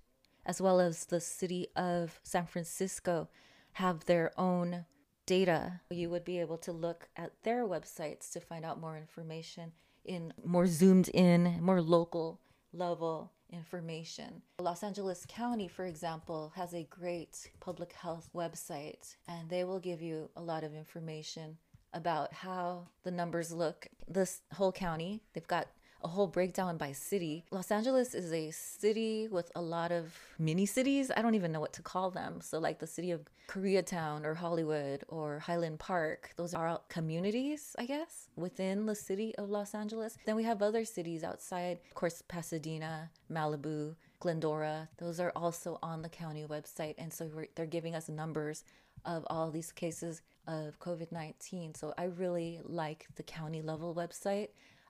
as 0.47 0.61
well 0.61 0.79
as 0.79 1.07
the 1.07 1.21
city 1.21 1.67
of 1.75 2.21
San 2.23 2.47
Francisco, 2.47 3.29
have 3.73 4.05
their 4.05 4.31
own 4.39 4.87
data. 5.29 5.81
You 5.91 6.09
would 6.09 6.25
be 6.25 6.41
able 6.41 6.57
to 6.59 6.73
look 6.73 7.07
at 7.15 7.33
their 7.45 7.67
websites 7.67 8.33
to 8.33 8.41
find 8.41 8.65
out 8.65 8.81
more 8.81 8.97
information 8.97 9.73
in 10.07 10.33
more 10.43 10.67
zoomed 10.67 11.09
in, 11.11 11.59
more 11.61 11.83
local 11.83 12.41
level 12.73 13.31
information. 13.53 14.43
Los 14.59 14.83
Angeles 14.83 15.27
County, 15.29 15.69
for 15.69 15.85
example, 15.85 16.53
has 16.57 16.75
a 16.75 16.85
great 16.85 17.51
public 17.61 17.93
health 17.93 18.31
website, 18.35 19.17
and 19.27 19.49
they 19.51 19.65
will 19.65 19.81
give 19.81 20.01
you 20.01 20.31
a 20.35 20.41
lot 20.41 20.65
of 20.65 20.75
information 20.75 21.59
about 21.93 22.33
how 22.33 22.89
the 23.03 23.11
numbers 23.11 23.53
look. 23.53 23.87
This 24.09 24.41
whole 24.55 24.73
county, 24.73 25.23
they've 25.35 25.47
got 25.47 25.69
a 26.03 26.09
whole 26.09 26.27
breakdown 26.27 26.77
by 26.77 26.93
city. 26.93 27.45
Los 27.51 27.71
Angeles 27.71 28.15
is 28.15 28.33
a 28.33 28.51
city 28.51 29.29
with 29.31 29.51
a 29.55 29.61
lot 29.61 29.91
of 29.91 30.17
mini 30.39 30.67
cities. 30.67 31.11
I 31.17 31.23
don't 31.23 31.35
even 31.35 31.53
know 31.53 31.61
what 31.61 31.73
to 31.75 31.83
call 31.83 32.11
them. 32.11 32.41
So, 32.41 32.59
like 32.59 32.79
the 32.79 32.87
city 32.87 33.11
of 33.11 33.23
Koreatown 33.49 34.25
or 34.25 34.35
Hollywood 34.35 35.05
or 35.09 35.41
Highland 35.41 35.79
Park, 35.79 36.33
those 36.37 36.55
are 36.55 36.81
communities, 36.89 37.75
I 37.79 37.87
guess, 37.87 38.29
within 38.37 38.87
the 38.87 38.95
city 38.95 39.35
of 39.37 39.51
Los 39.51 39.75
Angeles. 39.75 40.17
Then 40.27 40.37
we 40.37 40.45
have 40.45 40.63
other 40.63 40.85
cities 40.85 41.25
outside, 41.25 41.79
of 41.89 41.95
course, 41.95 42.23
Pasadena, 42.29 43.11
Malibu, 43.33 43.97
Glendora. 44.21 44.89
Those 44.99 45.21
are 45.21 45.33
also 45.35 45.79
on 45.83 46.03
the 46.03 46.09
county 46.09 46.45
website. 46.45 46.95
And 46.99 47.13
so 47.13 47.31
they're 47.55 47.67
giving 47.67 47.95
us 47.95 48.09
numbers 48.09 48.65
of 49.05 49.27
all 49.31 49.51
these 49.51 49.73
cases 49.73 50.23
of 50.47 50.79
COVID 50.81 51.13
19. 51.13 51.75
So 51.75 51.95
I 51.97 52.05
really 52.05 52.61
like 52.65 53.07
the 53.17 53.23
county 53.23 53.63
level 53.63 53.95
website. 53.95 54.49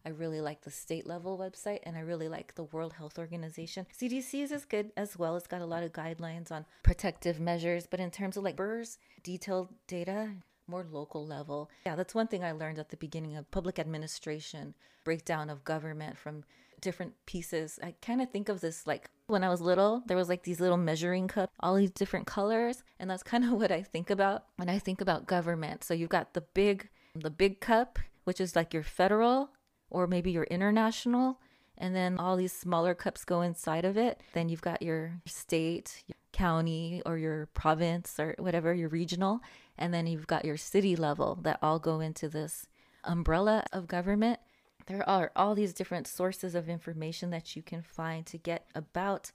I 0.09 0.13
really 0.13 0.41
like 0.41 0.63
the 0.63 0.71
state 0.71 1.07
level 1.07 1.37
website 1.37 1.81
and 1.83 1.95
I 1.95 2.01
really 2.01 2.31
like 2.31 2.55
the 2.55 2.65
World 2.65 2.95
Health 2.95 3.19
Organization. 3.19 3.87
CDC 3.95 4.51
is 4.51 4.65
good 4.65 4.91
as 4.97 5.19
well. 5.19 5.37
It's 5.37 5.47
got 5.47 5.61
a 5.61 5.67
lot 5.67 5.83
of 5.83 5.93
guidelines 5.93 6.51
on 6.51 6.65
protective 6.83 7.39
measures, 7.39 7.87
but 7.87 8.01
in 8.01 8.11
terms 8.11 8.39
of 8.39 8.43
like 8.43 8.57
burrs, 8.57 8.97
detailed 9.23 9.69
data, 9.87 10.31
more 10.67 10.87
local 10.91 11.27
level. 11.27 11.71
Yeah, 11.85 11.95
that's 11.95 12.15
one 12.15 12.27
thing 12.27 12.43
I 12.43 12.53
learned 12.53 12.79
at 12.79 12.89
the 12.89 12.97
beginning 12.97 13.37
of 13.37 13.51
public 13.51 13.79
administration, 13.79 14.75
breakdown 15.05 15.51
of 15.51 15.63
government 15.63 16.17
from 16.17 16.45
different 16.81 17.13
pieces. 17.27 17.79
I 17.83 17.95
kind 18.01 18.23
of 18.23 18.31
think 18.31 18.49
of 18.49 18.63
this 18.63 18.87
like 18.87 19.11
when 19.27 19.45
I 19.45 19.51
was 19.51 19.61
little, 19.61 20.05
there 20.07 20.17
was 20.17 20.31
like 20.31 20.45
these 20.45 20.59
little 20.59 20.79
measuring 20.79 21.29
cups, 21.29 21.53
all 21.61 21.75
these 21.75 21.91
different 21.91 22.27
colors, 22.27 22.83
and 22.99 23.11
that's 23.11 23.23
kind 23.23 23.45
of 23.45 23.51
what 23.61 23.71
I 23.71 23.83
think 23.83 24.09
about 24.09 24.47
when 24.57 24.71
I 24.71 24.79
think 24.79 25.03
about 25.03 25.27
government. 25.27 25.85
So 25.85 25.93
you've 25.93 26.09
got 26.09 26.33
the 26.33 26.41
big 26.41 26.89
the 27.15 27.29
big 27.29 27.61
cup, 27.61 27.99
which 28.25 28.41
is 28.41 28.57
like 28.57 28.73
your 28.73 28.83
federal 28.83 29.51
or 29.91 30.07
maybe 30.07 30.31
your 30.31 30.45
international, 30.45 31.41
and 31.77 31.95
then 31.95 32.19
all 32.19 32.37
these 32.37 32.53
smaller 32.53 32.95
cups 32.95 33.25
go 33.25 33.41
inside 33.41 33.85
of 33.85 33.97
it. 33.97 34.21
Then 34.33 34.49
you've 34.49 34.63
got 34.63 34.83
your 34.83 35.21
state, 35.27 36.03
your 36.07 36.17
county, 36.33 37.03
or 37.07 37.19
your 37.19 37.47
province, 37.47 38.19
or 38.19 38.35
whatever, 38.39 38.75
your 38.75 38.89
regional, 38.89 39.41
and 39.77 39.95
then 39.95 40.07
you've 40.07 40.27
got 40.27 40.45
your 40.45 40.57
city 40.57 40.97
level 40.97 41.39
that 41.43 41.59
all 41.63 41.79
go 41.79 42.01
into 42.01 42.29
this 42.29 42.67
umbrella 43.05 43.65
of 43.73 43.87
government. 43.87 44.41
There 44.87 45.09
are 45.09 45.31
all 45.37 45.55
these 45.55 45.73
different 45.73 46.07
sources 46.07 46.55
of 46.55 46.69
information 46.69 47.31
that 47.31 47.55
you 47.55 47.63
can 47.63 47.83
find 47.83 48.27
to 48.27 48.39
get 48.39 48.67
about, 48.75 49.33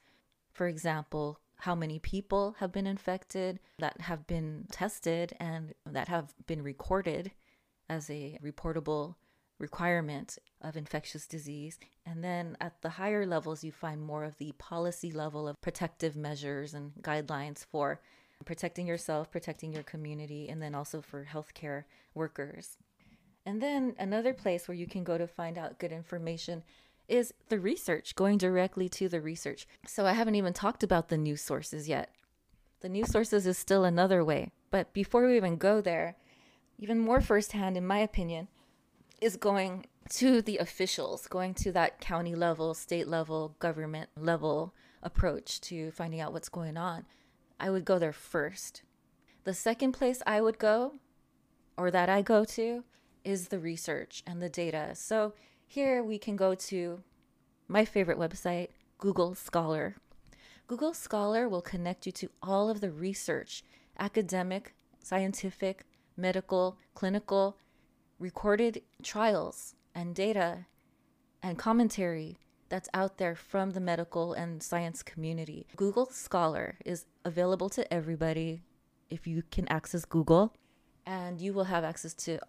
for 0.51 0.67
example, 0.67 1.39
how 1.57 1.75
many 1.75 1.97
people 1.99 2.55
have 2.59 2.71
been 2.73 2.87
infected 2.87 3.59
that 3.79 4.01
have 4.01 4.27
been 4.27 4.65
tested 4.71 5.33
and 5.39 5.73
that 5.85 6.09
have 6.09 6.33
been 6.45 6.61
recorded 6.61 7.31
as 7.89 8.09
a 8.09 8.37
reportable 8.43 9.15
requirement 9.59 10.37
of 10.61 10.75
infectious 10.75 11.27
disease. 11.27 11.79
And 12.05 12.23
then 12.23 12.57
at 12.59 12.81
the 12.81 12.89
higher 12.89 13.25
levels, 13.25 13.63
you 13.63 13.71
find 13.71 14.01
more 14.01 14.23
of 14.23 14.37
the 14.37 14.53
policy 14.53 15.11
level 15.11 15.47
of 15.47 15.61
protective 15.61 16.15
measures 16.15 16.73
and 16.73 16.91
guidelines 17.01 17.65
for 17.65 18.01
protecting 18.45 18.87
yourself, 18.87 19.31
protecting 19.31 19.71
your 19.71 19.83
community, 19.83 20.49
and 20.49 20.61
then 20.61 20.75
also 20.75 21.01
for 21.01 21.25
healthcare 21.31 21.85
workers. 22.13 22.77
And 23.45 23.61
then 23.61 23.95
another 23.99 24.33
place 24.33 24.67
where 24.67 24.75
you 24.75 24.87
can 24.87 25.03
go 25.03 25.17
to 25.17 25.27
find 25.27 25.57
out 25.57 25.79
good 25.79 25.91
information 25.91 26.63
is 27.07 27.33
the 27.49 27.59
research, 27.59 28.15
going 28.15 28.37
directly 28.37 28.87
to 28.89 29.09
the 29.09 29.21
research. 29.21 29.67
So 29.85 30.05
I 30.05 30.13
haven't 30.13 30.35
even 30.35 30.53
talked 30.53 30.83
about 30.83 31.09
the 31.09 31.17
news 31.17 31.41
sources 31.41 31.87
yet. 31.87 32.09
The 32.81 32.89
news 32.89 33.11
sources 33.11 33.45
is 33.45 33.57
still 33.57 33.83
another 33.83 34.23
way. 34.23 34.51
But 34.71 34.93
before 34.93 35.25
we 35.25 35.35
even 35.35 35.57
go 35.57 35.81
there, 35.81 36.15
even 36.79 36.99
more 36.99 37.21
firsthand, 37.21 37.77
in 37.77 37.85
my 37.85 37.99
opinion, 37.99 38.47
is 39.23 39.37
going 39.37 39.85
to 40.09 40.41
the 40.41 40.57
officials, 40.57 41.27
going 41.27 41.53
to 41.53 41.71
that 41.71 42.01
county 42.01 42.35
level, 42.35 42.73
state 42.73 43.07
level, 43.07 43.55
government 43.59 44.09
level 44.17 44.73
approach 45.01 45.61
to 45.61 45.91
finding 45.91 46.19
out 46.19 46.33
what's 46.33 46.49
going 46.49 46.75
on. 46.75 47.05
I 47.59 47.69
would 47.69 47.85
go 47.85 47.97
there 47.97 48.13
first. 48.13 48.83
The 49.45 49.53
second 49.53 49.93
place 49.93 50.21
I 50.27 50.41
would 50.41 50.59
go, 50.59 50.95
or 51.77 51.89
that 51.91 52.09
I 52.09 52.21
go 52.21 52.43
to, 52.45 52.83
is 53.23 53.47
the 53.47 53.59
research 53.59 54.23
and 54.27 54.41
the 54.41 54.49
data. 54.49 54.91
So 54.93 55.33
here 55.65 56.03
we 56.03 56.17
can 56.17 56.35
go 56.35 56.53
to 56.55 57.01
my 57.67 57.85
favorite 57.85 58.19
website, 58.19 58.69
Google 58.97 59.35
Scholar. 59.35 59.95
Google 60.67 60.93
Scholar 60.93 61.47
will 61.47 61.61
connect 61.61 62.05
you 62.05 62.11
to 62.13 62.29
all 62.41 62.69
of 62.69 62.81
the 62.81 62.91
research, 62.91 63.63
academic, 63.97 64.73
scientific, 65.01 65.85
medical, 66.17 66.77
clinical, 66.93 67.57
recorded 68.23 68.81
trials 69.03 69.75
and 69.93 70.15
data 70.15 70.65
and 71.43 71.57
commentary 71.57 72.39
that's 72.69 72.87
out 72.93 73.17
there 73.17 73.35
from 73.35 73.71
the 73.71 73.81
medical 73.81 74.31
and 74.31 74.63
science 74.63 75.03
community. 75.03 75.67
Google 75.75 76.05
Scholar 76.05 76.77
is 76.85 77.05
available 77.25 77.69
to 77.71 77.93
everybody 77.93 78.63
if 79.09 79.27
you 79.27 79.43
can 79.51 79.67
access 79.67 80.05
Google, 80.05 80.53
and 81.05 81.41
you 81.41 81.51
will 81.51 81.65
have 81.65 81.83
access 81.83 82.13
to 82.13 82.39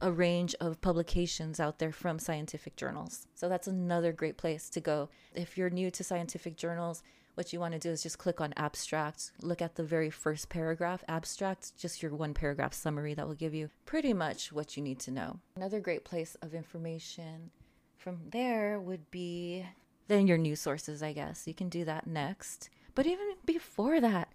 a 0.00 0.12
range 0.12 0.54
of 0.60 0.80
publications 0.80 1.58
out 1.58 1.80
there 1.80 1.92
from 1.92 2.20
scientific 2.20 2.76
journals. 2.76 3.26
So 3.34 3.48
that's 3.48 3.66
another 3.66 4.12
great 4.12 4.36
place 4.36 4.70
to 4.70 4.80
go. 4.80 5.08
If 5.34 5.58
you're 5.58 5.68
new 5.68 5.90
to 5.90 6.04
scientific 6.04 6.56
journals, 6.56 7.02
what 7.34 7.52
you 7.52 7.60
want 7.60 7.72
to 7.72 7.80
do 7.80 7.90
is 7.90 8.02
just 8.02 8.18
click 8.18 8.40
on 8.40 8.54
abstract, 8.56 9.32
look 9.42 9.60
at 9.60 9.74
the 9.74 9.82
very 9.82 10.10
first 10.10 10.48
paragraph. 10.48 11.02
Abstract, 11.08 11.76
just 11.76 12.02
your 12.02 12.14
one 12.14 12.34
paragraph 12.34 12.72
summary 12.72 13.14
that 13.14 13.26
will 13.26 13.34
give 13.34 13.54
you 13.54 13.70
pretty 13.86 14.12
much 14.12 14.52
what 14.52 14.76
you 14.76 14.82
need 14.82 14.98
to 15.00 15.10
know. 15.10 15.40
Another 15.56 15.80
great 15.80 16.04
place 16.04 16.36
of 16.42 16.54
information 16.54 17.50
from 17.98 18.20
there 18.30 18.78
would 18.80 19.10
be 19.10 19.66
then 20.08 20.26
your 20.26 20.38
news 20.38 20.60
sources, 20.60 21.02
I 21.02 21.12
guess. 21.12 21.46
You 21.46 21.54
can 21.54 21.68
do 21.68 21.84
that 21.84 22.06
next. 22.06 22.68
But 22.94 23.06
even 23.06 23.34
before 23.44 24.00
that, 24.00 24.32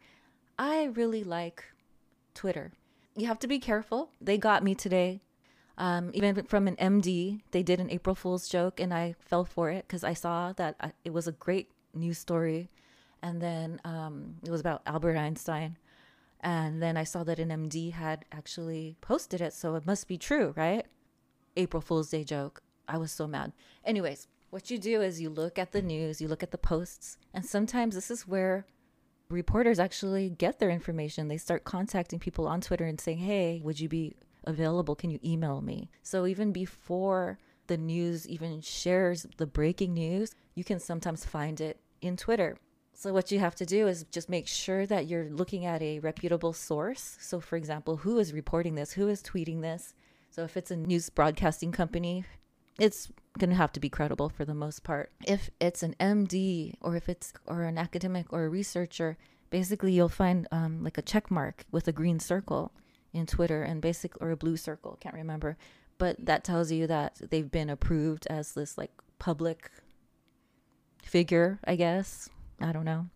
I 0.57 0.85
really 0.85 1.23
like 1.23 1.63
Twitter. 2.33 2.73
You 3.15 3.27
have 3.27 3.39
to 3.39 3.47
be 3.47 3.59
careful. 3.59 4.09
They 4.19 4.37
got 4.37 4.63
me 4.63 4.75
today. 4.75 5.21
Um, 5.77 6.11
even 6.13 6.43
from 6.43 6.67
an 6.67 6.75
MD, 6.75 7.41
they 7.51 7.63
did 7.63 7.79
an 7.79 7.89
April 7.89 8.15
Fool's 8.15 8.49
joke, 8.49 8.81
and 8.81 8.93
I 8.93 9.15
fell 9.19 9.45
for 9.45 9.69
it 9.69 9.85
because 9.87 10.03
I 10.03 10.13
saw 10.13 10.51
that 10.53 10.75
I, 10.81 10.91
it 11.05 11.13
was 11.13 11.27
a 11.27 11.31
great 11.31 11.69
news 11.93 12.17
story 12.17 12.69
and 13.21 13.41
then 13.41 13.79
um, 13.83 14.35
it 14.43 14.49
was 14.49 14.61
about 14.61 14.81
Albert 14.85 15.17
Einstein. 15.17 15.77
And 16.41 16.81
then 16.81 16.95
I 16.95 17.03
saw 17.03 17.23
that 17.25 17.39
an 17.39 17.49
MD 17.49 17.91
had 17.91 18.23
actually 18.31 18.95
posted 19.01 19.41
it, 19.41 19.53
so 19.53 19.75
it 19.75 19.85
must 19.85 20.07
be 20.07 20.17
true, 20.17 20.53
right? 20.55 20.85
April 21.57 21.81
Fool's 21.81 22.09
Day 22.09 22.23
joke. 22.23 22.61
I 22.87 22.97
was 22.97 23.11
so 23.11 23.27
mad. 23.27 23.51
Anyways, 23.83 24.27
what 24.49 24.71
you 24.71 24.77
do 24.77 25.01
is 25.01 25.21
you 25.21 25.29
look 25.29 25.59
at 25.59 25.73
the 25.73 25.81
news, 25.81 26.21
you 26.21 26.27
look 26.27 26.41
at 26.41 26.51
the 26.51 26.57
posts, 26.57 27.17
and 27.33 27.45
sometimes 27.45 27.93
this 27.93 28.09
is 28.09 28.27
where 28.27 28.65
reporters 29.29 29.79
actually 29.79 30.29
get 30.29 30.59
their 30.59 30.69
information. 30.69 31.27
They 31.27 31.37
start 31.37 31.63
contacting 31.63 32.19
people 32.19 32.47
on 32.47 32.61
Twitter 32.61 32.85
and 32.85 32.99
saying, 32.99 33.19
hey, 33.19 33.61
would 33.63 33.79
you 33.79 33.89
be 33.89 34.15
available? 34.45 34.95
Can 34.95 35.11
you 35.11 35.19
email 35.23 35.61
me? 35.61 35.91
So 36.01 36.25
even 36.25 36.51
before 36.51 37.37
the 37.67 37.77
news 37.77 38.27
even 38.27 38.61
shares 38.61 39.27
the 39.37 39.45
breaking 39.45 39.93
news, 39.93 40.33
you 40.55 40.63
can 40.63 40.79
sometimes 40.79 41.25
find 41.25 41.61
it 41.61 41.79
in 42.01 42.17
Twitter. 42.17 42.57
So, 42.99 43.13
what 43.13 43.31
you 43.31 43.39
have 43.39 43.55
to 43.55 43.65
do 43.65 43.87
is 43.87 44.03
just 44.11 44.27
make 44.27 44.45
sure 44.45 44.85
that 44.85 45.07
you're 45.07 45.29
looking 45.29 45.65
at 45.65 45.81
a 45.81 45.99
reputable 45.99 46.51
source. 46.51 47.15
So, 47.21 47.39
for 47.39 47.55
example, 47.55 47.95
who 47.95 48.19
is 48.19 48.33
reporting 48.33 48.75
this? 48.75 48.91
Who 48.91 49.07
is 49.07 49.23
tweeting 49.23 49.61
this? 49.61 49.93
So, 50.31 50.43
if 50.43 50.57
it's 50.57 50.69
a 50.69 50.75
news 50.75 51.09
broadcasting 51.09 51.71
company, 51.71 52.25
it's 52.77 53.09
going 53.37 53.51
to 53.51 53.55
have 53.55 53.71
to 53.71 53.79
be 53.79 53.87
credible 53.87 54.27
for 54.27 54.43
the 54.43 54.53
most 54.53 54.83
part. 54.83 55.13
If 55.25 55.49
it's 55.61 55.81
an 55.81 55.95
MD 55.97 56.73
or 56.81 56.97
if 56.97 57.07
it's 57.07 57.31
or 57.47 57.63
an 57.63 57.77
academic 57.77 58.33
or 58.33 58.43
a 58.43 58.49
researcher, 58.49 59.17
basically 59.49 59.93
you'll 59.93 60.09
find 60.09 60.45
um, 60.51 60.83
like 60.83 60.97
a 60.97 61.01
check 61.01 61.31
mark 61.31 61.63
with 61.71 61.87
a 61.87 61.93
green 61.93 62.19
circle 62.19 62.73
in 63.13 63.25
Twitter 63.25 63.63
and 63.63 63.81
basic 63.81 64.21
or 64.21 64.29
a 64.31 64.35
blue 64.35 64.57
circle, 64.57 64.97
can't 64.99 65.15
remember, 65.15 65.55
but 65.97 66.17
that 66.25 66.43
tells 66.43 66.69
you 66.69 66.85
that 66.87 67.21
they've 67.29 67.49
been 67.49 67.69
approved 67.69 68.27
as 68.29 68.51
this 68.55 68.77
like 68.77 68.91
public 69.19 69.71
figure, 71.01 71.59
I 71.63 71.77
guess, 71.77 72.29
I 72.61 72.71
don't 72.71 72.85
know. 72.85 73.07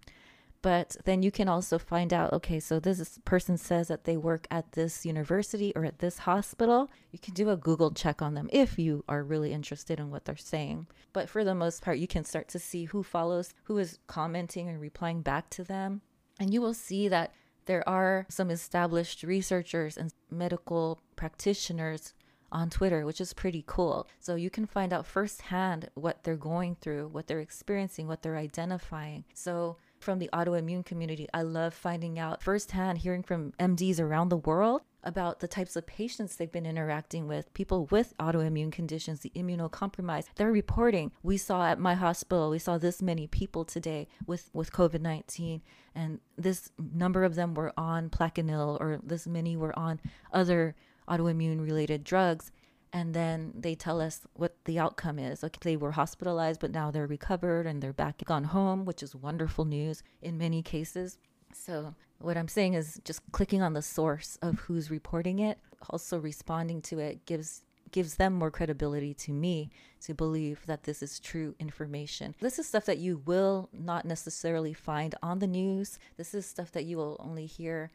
But 0.64 0.96
then 1.04 1.22
you 1.22 1.30
can 1.30 1.50
also 1.50 1.78
find 1.78 2.14
out 2.14 2.32
okay, 2.32 2.60
so 2.60 2.80
this 2.80 3.20
person 3.26 3.58
says 3.58 3.90
that 3.90 4.06
they 4.06 4.16
work 4.16 4.48
at 4.50 4.72
this 4.72 5.06
university 5.06 5.74
or 5.76 5.84
at 5.84 6.00
this 6.00 6.20
hospital. 6.20 6.90
You 7.12 7.20
can 7.20 7.34
do 7.34 7.50
a 7.50 7.58
Google 7.58 7.92
check 7.92 8.22
on 8.22 8.34
them 8.34 8.50
if 8.54 8.80
you 8.80 9.04
are 9.10 9.24
really 9.24 9.52
interested 9.52 10.00
in 10.00 10.10
what 10.10 10.24
they're 10.24 10.38
saying. 10.38 10.88
But 11.12 11.30
for 11.30 11.44
the 11.44 11.54
most 11.54 11.84
part, 11.84 11.98
you 11.98 12.08
can 12.08 12.24
start 12.24 12.48
to 12.50 12.60
see 12.60 12.86
who 12.86 13.04
follows, 13.04 13.54
who 13.66 13.78
is 13.78 14.00
commenting 14.08 14.70
and 14.70 14.80
replying 14.80 15.22
back 15.22 15.50
to 15.52 15.66
them. 15.66 16.02
And 16.40 16.54
you 16.54 16.62
will 16.62 16.74
see 16.74 17.10
that 17.10 17.34
there 17.66 17.88
are 17.88 18.26
some 18.30 18.50
established 18.50 19.24
researchers 19.24 19.98
and 19.98 20.14
medical 20.32 21.02
practitioners 21.18 22.14
on 22.54 22.70
Twitter, 22.70 23.06
which 23.06 23.20
is 23.20 23.34
pretty 23.34 23.64
cool. 23.68 24.08
So 24.20 24.36
you 24.36 24.50
can 24.50 24.66
find 24.66 24.94
out 24.94 25.06
firsthand 25.06 25.90
what 25.96 26.24
they're 26.24 26.38
going 26.38 26.76
through, 26.80 27.10
what 27.10 27.28
they're 27.28 27.40
experiencing, 27.40 28.08
what 28.08 28.22
they're 28.22 28.38
identifying. 28.38 29.26
So 29.34 29.78
from 30.00 30.20
the 30.20 30.30
autoimmune 30.34 30.86
community, 30.86 31.28
I 31.34 31.42
love 31.42 31.74
finding 31.74 32.20
out 32.20 32.44
firsthand, 32.44 33.00
hearing 33.00 33.24
from 33.24 33.54
MDs 33.60 34.00
around 34.00 34.30
the 34.30 34.38
world 34.38 34.82
about 35.04 35.40
the 35.40 35.48
types 35.48 35.76
of 35.76 35.86
patients 35.86 36.36
they've 36.36 36.52
been 36.52 36.66
interacting 36.66 37.28
with, 37.28 37.54
people 37.54 37.88
with 37.92 38.14
autoimmune 38.20 38.72
conditions, 38.72 39.20
the 39.20 39.32
immunocompromised. 39.36 40.26
They're 40.36 40.52
reporting, 40.52 41.12
we 41.24 41.38
saw 41.38 41.66
at 41.66 41.80
my 41.80 41.94
hospital, 41.94 42.50
we 42.50 42.60
saw 42.60 42.78
this 42.78 43.02
many 43.02 43.28
people 43.28 43.66
today 43.66 44.08
with, 44.26 44.50
with 44.54 44.72
COVID 44.72 45.02
19, 45.02 45.62
and 45.96 46.20
this 46.38 46.70
number 46.78 47.24
of 47.24 47.36
them 47.36 47.54
were 47.54 47.74
on 47.78 48.10
Plaquenil, 48.10 48.80
or 48.80 49.00
this 49.04 49.28
many 49.28 49.58
were 49.58 49.78
on 49.78 50.00
other 50.32 50.76
autoimmune 51.08 51.62
related 51.64 52.04
drugs 52.04 52.52
and 52.94 53.16
then 53.16 53.52
they 53.56 53.74
tell 53.74 54.00
us 54.00 54.22
what 54.36 54.56
the 54.66 54.78
outcome 54.78 55.18
is. 55.18 55.44
Okay, 55.44 55.58
they 55.64 55.78
were 55.78 55.92
hospitalized, 55.92 56.60
but 56.60 56.72
now 56.72 56.92
they're 56.92 57.08
recovered 57.08 57.66
and 57.66 57.82
they're 57.82 57.92
back 57.92 58.24
gone 58.24 58.44
home, 58.44 58.86
which 58.86 59.02
is 59.02 59.16
wonderful 59.16 59.66
news 59.66 60.04
in 60.22 60.38
many 60.38 60.62
cases. 60.62 61.18
So, 61.52 61.96
what 62.20 62.38
I'm 62.38 62.48
saying 62.48 62.76
is 62.76 63.02
just 63.04 63.22
clicking 63.32 63.64
on 63.64 63.74
the 63.74 63.82
source 63.82 64.38
of 64.44 64.60
who's 64.60 64.92
reporting 64.92 65.40
it, 65.40 65.58
also 65.90 66.20
responding 66.20 66.82
to 66.84 67.00
it 67.00 67.26
gives 67.26 67.64
gives 67.92 68.16
them 68.16 68.34
more 68.34 68.50
credibility 68.50 69.14
to 69.14 69.32
me 69.32 69.70
to 70.02 70.16
believe 70.16 70.66
that 70.66 70.84
this 70.84 71.04
is 71.04 71.20
true 71.20 71.54
information. 71.60 72.34
This 72.42 72.58
is 72.58 72.68
stuff 72.68 72.86
that 72.86 72.98
you 72.98 73.22
will 73.24 73.70
not 73.72 74.04
necessarily 74.04 74.74
find 74.74 75.14
on 75.22 75.38
the 75.38 75.48
news. 75.48 76.00
This 76.18 76.34
is 76.34 76.48
stuff 76.48 76.72
that 76.72 76.86
you 76.86 76.98
will 76.98 77.18
only 77.24 77.46
hear 77.46 77.92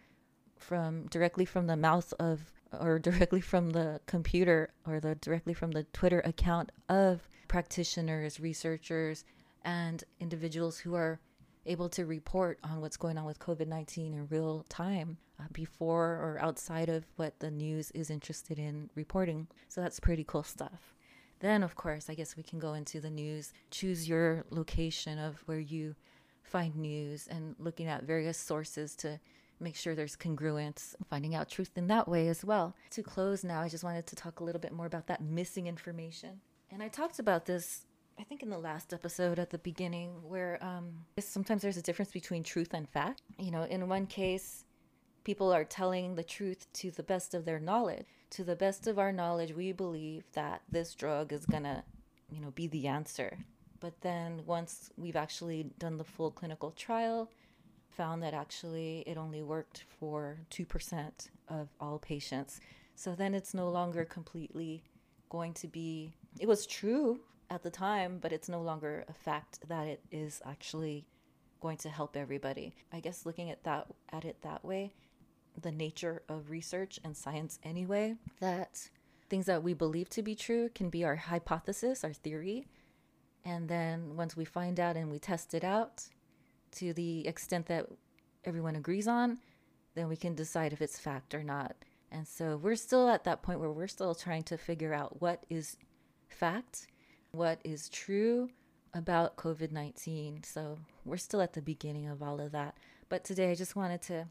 from 0.57 1.07
directly 1.07 1.45
from 1.45 1.67
the 1.67 1.77
mouth 1.77 2.15
of 2.21 2.53
or 2.73 2.99
directly 2.99 3.41
from 3.41 3.71
the 3.71 4.01
computer 4.07 4.71
or 4.87 5.01
the 5.01 5.15
directly 5.17 5.55
from 5.55 5.71
the 5.71 5.85
Twitter 5.85 6.21
account 6.21 6.73
of 6.89 7.29
practitioners, 7.49 8.41
researchers, 8.41 9.25
and 9.65 10.05
individuals 10.21 10.79
who 10.79 10.95
are 10.95 11.21
able 11.67 11.89
to 11.91 12.07
report 12.07 12.59
on 12.65 12.81
what's 12.81 12.97
going 12.97 13.19
on 13.19 13.25
with 13.25 13.39
COVID 13.39 13.69
19 13.69 14.15
in 14.15 14.27
real 14.29 14.65
time 14.69 15.19
uh, 15.39 15.45
before 15.53 16.13
or 16.13 16.39
outside 16.41 16.89
of 16.89 17.05
what 17.17 17.39
the 17.41 17.51
news 17.51 17.91
is 17.93 18.11
interested 18.11 18.59
in 18.59 18.91
reporting. 18.95 19.47
So 19.69 19.81
that's 19.81 20.01
pretty 20.01 20.25
cool 20.25 20.43
stuff. 20.43 20.95
Then, 21.41 21.63
of 21.63 21.77
course, 21.77 22.11
I 22.11 22.15
guess 22.15 22.37
we 22.37 22.43
can 22.43 22.59
go 22.59 22.75
into 22.75 23.01
the 23.01 23.11
news, 23.11 23.53
choose 23.71 24.09
your 24.09 24.45
location 24.51 25.19
of 25.19 25.37
where 25.47 25.61
you 25.61 25.95
find 26.43 26.75
news, 26.75 27.29
and 27.29 27.55
looking 27.59 27.87
at 27.87 28.05
various 28.05 28.39
sources 28.39 28.97
to 28.97 29.21
make 29.61 29.77
sure 29.77 29.95
there's 29.95 30.17
congruence, 30.17 30.95
finding 31.09 31.35
out 31.35 31.49
truth 31.49 31.73
in 31.77 31.87
that 31.89 32.09
way 32.09 32.29
as 32.29 32.45
well. 32.45 32.75
To 32.91 33.03
close 33.03 33.45
now, 33.45 33.61
I 33.61 33.69
just 33.69 33.85
wanted 33.85 34.07
to 34.07 34.17
talk 34.17 34.41
a 34.41 34.45
little 34.45 34.61
bit 34.61 34.73
more 34.73 34.87
about 34.87 35.07
that 35.09 35.23
missing 35.23 35.67
information. 35.67 36.41
And 36.71 36.83
I 36.83 36.89
talked 36.89 37.19
about 37.19 37.47
this 37.47 37.83
I 38.19 38.25
think 38.25 38.43
in 38.43 38.51
the 38.51 38.59
last 38.59 38.93
episode 38.93 39.39
at 39.39 39.51
the 39.51 39.59
beginning, 39.59 40.11
where 40.23 40.59
um, 40.61 41.05
sometimes 41.21 41.63
there's 41.63 41.77
a 41.77 41.83
difference 41.83 42.11
between 42.11 42.43
truth 42.43 42.75
and 42.75 42.89
fact. 42.89 43.23
You 43.39 43.53
know, 43.53 43.63
in 43.63 43.89
one 43.89 44.07
case, 44.07 44.65
people 45.23 45.53
are 45.53 45.65
telling 45.65 46.17
the 46.17 46.25
truth 46.25 46.67
to 46.75 46.91
the 46.91 47.05
best 47.05 47.33
of 47.33 47.45
their 47.45 47.61
knowledge. 47.61 48.07
To 48.31 48.45
the 48.45 48.57
best 48.57 48.89
of 48.89 48.99
our 48.99 49.13
knowledge, 49.13 49.53
we 49.53 49.71
believe 49.71 50.25
that 50.33 50.63
this 50.71 50.95
drug 50.95 51.33
is 51.33 51.47
gonna, 51.47 51.85
you 52.29 52.41
know, 52.41 52.51
be 52.51 52.67
the 52.67 52.89
answer. 52.89 53.39
But 53.81 54.01
then 54.01 54.43
once 54.47 54.91
we've 54.97 55.17
actually 55.17 55.71
done 55.79 55.97
the 55.97 56.05
full 56.05 56.33
clinical 56.33 56.73
trial, 56.73 57.31
found 57.99 58.23
that 58.23 58.33
actually 58.33 59.03
it 59.09 59.19
only 59.19 59.43
worked 59.43 59.85
for 59.99 60.39
2% 60.53 61.29
of 61.49 61.69
all 61.81 61.99
patients. 61.99 62.61
So 62.95 63.17
then 63.17 63.35
it's 63.35 63.55
no 63.55 63.69
longer 63.69 64.05
completely 64.05 64.85
going 65.31 65.53
to 65.55 65.67
be, 65.67 66.15
it 66.39 66.47
was 66.47 66.65
true 66.65 67.19
at 67.51 67.65
the 67.65 67.71
time, 67.71 68.19
but 68.23 68.33
it's 68.33 68.49
no 68.49 68.63
longer 68.63 69.05
a 69.09 69.13
fact 69.13 69.59
that 69.69 69.89
it 69.89 70.01
is 70.13 70.41
actually 70.47 71.07
going 71.61 71.77
to 71.79 71.89
help 71.89 72.17
everybody. 72.17 72.73
I 72.93 73.01
guess 73.01 73.27
looking 73.27 73.51
at 73.51 73.65
that 73.65 73.89
at 74.13 74.25
it 74.25 74.37
that 74.43 74.65
way, 74.65 74.95
the 75.61 75.73
nature 75.73 76.23
of 76.29 76.51
research 76.51 77.01
and 77.03 77.17
science 77.17 77.59
anyway, 77.65 78.15
that 78.39 78.89
things 79.29 79.47
that 79.47 79.65
we 79.65 79.75
believe 79.75 80.09
to 80.11 80.23
be 80.23 80.37
true 80.37 80.69
can 80.73 80.89
be 80.89 81.05
our 81.05 81.17
hypothesis, 81.17 82.05
our 82.05 82.13
theory. 82.13 82.69
And 83.45 83.69
then 83.69 84.17
once 84.17 84.37
we 84.37 84.45
find 84.45 84.79
out 84.79 84.97
and 84.97 85.11
we 85.11 85.19
test 85.19 85.53
it 85.53 85.65
out 85.65 86.05
to 86.73 86.93
the 86.93 87.27
extent 87.27 87.67
that 87.67 87.87
everyone 88.45 88.77
agrees 88.77 89.09
on, 89.09 89.39
then 89.95 90.09
we 90.09 90.17
can 90.17 90.35
decide 90.35 90.73
if 90.73 90.81
it's 90.81 90.99
fact 90.99 91.35
or 91.35 91.43
not. 91.43 91.77
And 92.11 92.27
so 92.27 92.57
we're 92.57 92.77
still 92.77 93.09
at 93.09 93.25
that 93.25 93.43
point 93.43 93.61
where 93.61 93.71
we're 93.71 93.87
still 93.87 94.15
trying 94.15 94.45
to 94.45 94.57
figure 94.57 94.95
out 94.95 95.21
what 95.21 95.45
is 95.51 95.77
fact, 96.29 96.87
what 97.33 97.61
is 97.65 97.89
true 97.89 98.51
about 98.95 99.37
COVID 99.37 99.73
19. 99.73 100.43
So 100.45 100.79
we're 101.05 101.17
still 101.17 101.43
at 101.43 101.53
the 101.53 101.63
beginning 101.63 102.09
of 102.09 102.23
all 102.23 102.41
of 102.41 102.53
that. 102.53 102.77
But 103.09 103.25
today 103.25 103.51
I 103.51 103.55
just 103.55 103.77
wanted 103.77 104.03
to 104.03 104.27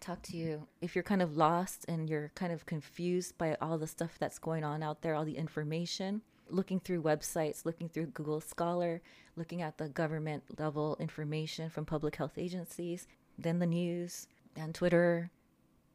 talk 0.00 0.22
to 0.22 0.36
you. 0.36 0.66
If 0.80 0.94
you're 0.94 1.02
kind 1.02 1.22
of 1.22 1.36
lost 1.36 1.84
and 1.88 2.08
you're 2.08 2.32
kind 2.34 2.52
of 2.52 2.66
confused 2.66 3.36
by 3.38 3.56
all 3.60 3.78
the 3.78 3.86
stuff 3.86 4.16
that's 4.18 4.38
going 4.38 4.64
on 4.64 4.82
out 4.82 5.02
there, 5.02 5.14
all 5.14 5.24
the 5.24 5.36
information, 5.36 6.22
looking 6.50 6.80
through 6.80 7.02
websites, 7.02 7.64
looking 7.64 7.88
through 7.88 8.06
Google 8.06 8.40
Scholar, 8.40 9.00
looking 9.36 9.62
at 9.62 9.78
the 9.78 9.88
government 9.88 10.44
level 10.58 10.96
information 10.98 11.70
from 11.70 11.84
public 11.84 12.16
health 12.16 12.36
agencies, 12.36 13.06
then 13.38 13.58
the 13.58 13.66
news 13.66 14.26
and 14.56 14.74
Twitter. 14.74 15.30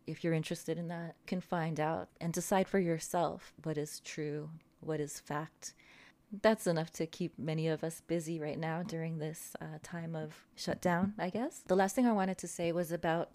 If 0.05 0.23
you're 0.23 0.33
interested 0.33 0.77
in 0.77 0.89
that, 0.89 1.15
can 1.27 1.41
find 1.41 1.79
out 1.79 2.09
and 2.19 2.33
decide 2.33 2.67
for 2.67 2.79
yourself 2.79 3.53
what 3.63 3.77
is 3.77 3.99
true, 4.01 4.49
what 4.81 4.99
is 4.99 5.19
fact. 5.19 5.73
That's 6.41 6.67
enough 6.67 6.91
to 6.93 7.05
keep 7.05 7.37
many 7.37 7.67
of 7.67 7.83
us 7.83 8.01
busy 8.01 8.39
right 8.39 8.57
now 8.57 8.81
during 8.83 9.19
this 9.19 9.55
uh, 9.61 9.77
time 9.83 10.15
of 10.15 10.33
shutdown, 10.55 11.13
I 11.19 11.29
guess. 11.29 11.61
The 11.67 11.75
last 11.75 11.95
thing 11.95 12.07
I 12.07 12.11
wanted 12.11 12.37
to 12.39 12.47
say 12.47 12.71
was 12.71 12.91
about 12.91 13.29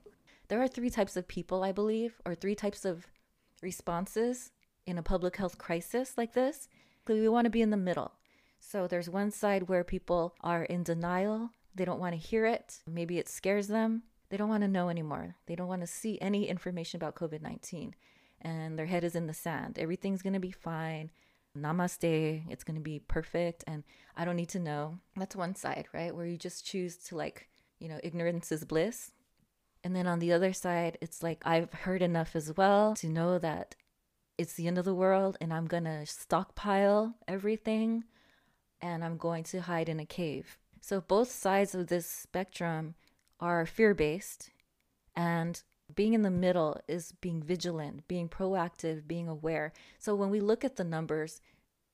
there 0.48 0.61
are 0.61 0.68
three 0.68 0.90
types 0.90 1.16
of 1.16 1.28
people, 1.28 1.62
I 1.62 1.72
believe, 1.72 2.20
or 2.26 2.35
three 2.35 2.54
types 2.54 2.85
of 2.85 3.07
responses 3.62 4.50
in 4.87 4.98
a 4.98 5.02
public 5.02 5.37
health 5.37 5.59
crisis 5.59 6.14
like 6.16 6.33
this. 6.33 6.68
We 7.14 7.29
want 7.29 7.47
to 7.47 7.51
be 7.51 7.62
in 7.62 7.71
the 7.71 7.77
middle. 7.77 8.12
So 8.61 8.87
there's 8.87 9.09
one 9.09 9.31
side 9.31 9.68
where 9.68 9.85
people 9.85 10.35
are 10.40 10.64
in 10.64 10.83
denial, 10.83 11.51
they 11.75 11.85
don't 11.85 12.01
want 12.01 12.14
to 12.14 12.18
hear 12.29 12.44
it, 12.44 12.81
maybe 12.87 13.18
it 13.18 13.29
scares 13.29 13.68
them, 13.68 14.03
they 14.31 14.37
don't 14.37 14.49
want 14.49 14.62
to 14.62 14.68
know 14.68 14.88
anymore, 14.88 15.37
they 15.47 15.55
don't 15.55 15.68
want 15.68 15.81
to 15.81 15.87
see 15.87 16.18
any 16.21 16.49
information 16.49 16.99
about 16.99 17.14
COVID 17.14 17.40
19, 17.40 17.94
and 18.42 18.79
their 18.79 18.87
head 18.87 19.05
is 19.05 19.14
in 19.14 19.27
the 19.27 19.35
sand. 19.35 19.79
Everything's 19.79 20.23
going 20.23 20.35
to 20.35 20.40
be 20.40 20.51
fine. 20.51 21.11
Namaste, 21.57 22.42
it's 22.51 22.64
going 22.64 22.77
to 22.77 22.83
be 22.83 23.01
perfect, 23.01 23.64
and 23.66 23.85
I 24.16 24.25
don't 24.25 24.37
need 24.37 24.51
to 24.51 24.61
know. 24.61 24.99
That's 25.16 25.35
one 25.35 25.55
side, 25.55 25.87
right? 25.92 26.14
Where 26.14 26.27
you 26.27 26.37
just 26.37 26.66
choose 26.66 26.97
to, 26.97 27.16
like, 27.16 27.49
you 27.79 27.88
know, 27.88 27.99
ignorance 28.03 28.53
is 28.53 28.64
bliss. 28.64 29.12
And 29.83 29.94
then 29.94 30.07
on 30.07 30.18
the 30.18 30.33
other 30.33 30.53
side, 30.53 30.99
it's 31.01 31.23
like 31.23 31.40
I've 31.44 31.73
heard 31.73 32.03
enough 32.03 32.37
as 32.37 32.57
well 32.57 32.94
to 32.97 33.09
know 33.09 33.38
that 33.38 33.75
it's 34.38 34.55
the 34.55 34.68
end 34.68 34.79
of 34.79 34.85
the 34.85 34.94
world 34.94 35.37
and 35.40 35.53
I'm 35.53 35.66
going 35.66 35.85
to 35.85 36.07
stockpile 36.07 37.14
everything 37.27 38.05
and 38.81 39.05
I'm 39.05 39.16
going 39.16 39.44
to 39.44 39.61
hide 39.61 39.88
in 39.88 40.01
a 40.01 40.07
cave. 40.07 40.57
So 40.81 41.01
both 41.01 41.31
sides 41.31 41.74
of 41.74 41.88
this 41.88 42.07
spectrum 42.07 42.94
are 43.40 43.66
fear 43.66 43.94
based, 43.94 44.51
and 45.16 45.61
being 45.94 46.14
in 46.14 46.22
the 46.22 46.31
middle 46.31 46.81
is 46.87 47.12
being 47.20 47.42
vigilant, 47.42 48.07
being 48.09 48.29
proactive, 48.29 49.07
being 49.07 49.29
aware. 49.29 49.72
So 49.98 50.14
when 50.14 50.31
we 50.31 50.40
look 50.40 50.64
at 50.64 50.77
the 50.77 50.85
numbers, 50.85 51.40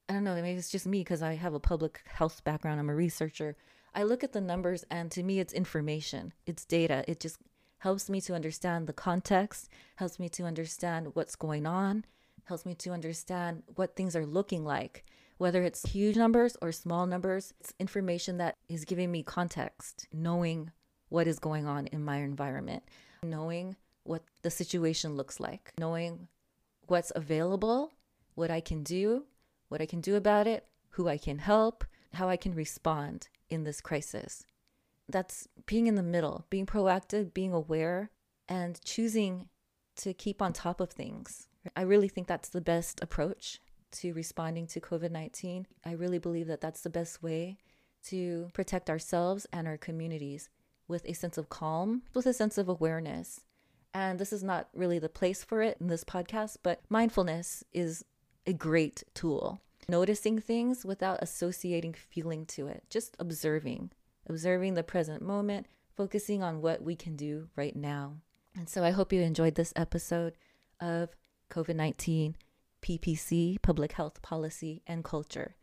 I 0.09 0.15
don't 0.15 0.25
know, 0.25 0.35
maybe 0.35 0.59
it's 0.59 0.71
just 0.71 0.87
me 0.87 1.01
because 1.01 1.23
I 1.23 1.35
have 1.35 1.55
a 1.55 1.61
public 1.61 2.03
health 2.07 2.45
background, 2.45 2.81
I'm 2.81 2.91
a 2.91 2.95
researcher. 2.95 3.57
I 3.95 4.03
look 4.03 4.25
at 4.25 4.33
the 4.33 4.41
numbers, 4.41 4.85
and 4.91 5.11
to 5.13 5.23
me, 5.23 5.39
it's 5.39 5.53
information, 5.53 6.33
it's 6.47 6.65
data. 6.65 7.05
It 7.07 7.21
just 7.21 7.39
helps 7.79 8.11
me 8.11 8.21
to 8.23 8.35
understand 8.35 8.87
the 8.87 8.93
context, 8.93 9.69
helps 9.97 10.19
me 10.19 10.29
to 10.31 10.45
understand 10.45 11.15
what's 11.15 11.37
going 11.37 11.67
on, 11.67 12.05
helps 12.45 12.67
me 12.67 12.75
to 12.75 12.91
understand 12.91 13.63
what 13.75 13.97
things 13.97 14.15
are 14.15 14.27
looking 14.27 14.65
like. 14.65 15.05
Whether 15.39 15.63
it's 15.63 15.91
huge 15.91 16.17
numbers 16.17 16.57
or 16.63 16.73
small 16.73 17.07
numbers, 17.07 17.53
it's 17.61 17.75
information 17.81 18.39
that 18.39 18.57
is 18.69 18.85
giving 18.85 19.11
me 19.11 19.23
context, 19.23 20.07
knowing 20.13 20.71
what 21.09 21.27
is 21.27 21.39
going 21.39 21.67
on 21.67 21.87
in 21.89 22.05
my 22.05 22.19
environment, 22.19 22.85
knowing 23.23 23.77
what 24.05 24.23
the 24.43 24.51
situation 24.51 25.17
looks 25.17 25.41
like, 25.41 25.73
knowing 25.79 26.29
what's 26.87 27.13
available, 27.17 27.93
what 28.35 28.51
I 28.51 28.61
can 28.61 28.83
do, 28.83 29.25
what 29.69 29.81
I 29.81 29.87
can 29.87 30.01
do 30.01 30.15
about 30.15 30.47
it, 30.47 30.67
who 30.91 31.09
I 31.09 31.19
can 31.19 31.39
help, 31.39 31.85
how 32.13 32.29
I 32.29 32.37
can 32.37 32.55
respond 32.55 33.29
in 33.49 33.65
this 33.65 33.81
crisis. 33.81 34.45
That's 35.09 35.49
being 35.67 35.87
in 35.87 35.97
the 35.97 36.03
middle, 36.03 36.47
being 36.51 36.67
proactive, 36.67 37.35
being 37.35 37.53
aware, 37.53 38.11
and 38.49 38.81
choosing 38.85 39.49
to 39.97 40.15
keep 40.15 40.41
on 40.41 40.53
top 40.53 40.81
of 40.81 40.91
things. 40.91 41.49
I 41.77 41.83
really 41.83 42.09
think 42.09 42.27
that's 42.27 42.49
the 42.49 42.61
best 42.61 43.03
approach 43.03 43.61
to 43.93 44.13
responding 44.13 44.67
to 44.69 44.81
COVID 44.81 45.11
19. 45.11 45.67
I 45.85 45.93
really 45.93 46.19
believe 46.19 46.47
that 46.49 46.61
that's 46.61 46.83
the 46.83 46.91
best 46.91 47.23
way 47.23 47.59
to 48.07 48.51
protect 48.53 48.91
ourselves 48.91 49.47
and 49.53 49.67
our 49.67 49.77
communities 49.77 50.51
with 50.87 51.05
a 51.07 51.15
sense 51.15 51.39
of 51.39 51.49
calm, 51.49 52.03
with 52.15 52.27
a 52.27 52.33
sense 52.33 52.59
of 52.59 52.69
awareness. 52.69 53.41
And 53.95 54.19
this 54.19 54.33
is 54.33 54.43
not 54.43 54.69
really 54.75 54.99
the 54.99 55.09
place 55.09 55.45
for 55.45 55.63
it 55.63 55.79
in 55.81 55.87
this 55.87 56.05
podcast, 56.05 56.59
but 56.63 56.83
mindfulness 56.89 57.65
is 57.73 58.05
a 58.47 58.53
great 58.53 59.05
tool. 59.15 59.61
Noticing 59.89 60.41
things 60.41 60.85
without 60.85 61.23
associating 61.23 61.95
feeling 61.95 62.45
to 62.47 62.67
it, 62.67 62.85
just 62.91 63.17
observing, 63.19 63.93
observing 64.29 64.75
the 64.75 64.83
present 64.83 65.23
moment, 65.23 65.67
focusing 65.97 66.43
on 66.43 66.61
what 66.61 66.83
we 66.83 66.97
can 66.97 67.17
do 67.17 67.49
right 67.55 67.77
now. 67.77 68.15
And 68.57 68.69
so 68.69 68.83
I 68.83 68.91
hope 68.91 69.13
you 69.13 69.21
enjoyed 69.21 69.55
this 69.55 69.73
episode 69.77 70.35
of 70.81 71.15
COVID 71.55 71.77
19 71.77 72.37
PPC, 72.83 73.63
Public 73.63 73.93
Health 73.93 74.21
Policy 74.23 74.83
and 74.89 75.05
Culture. 75.05 75.55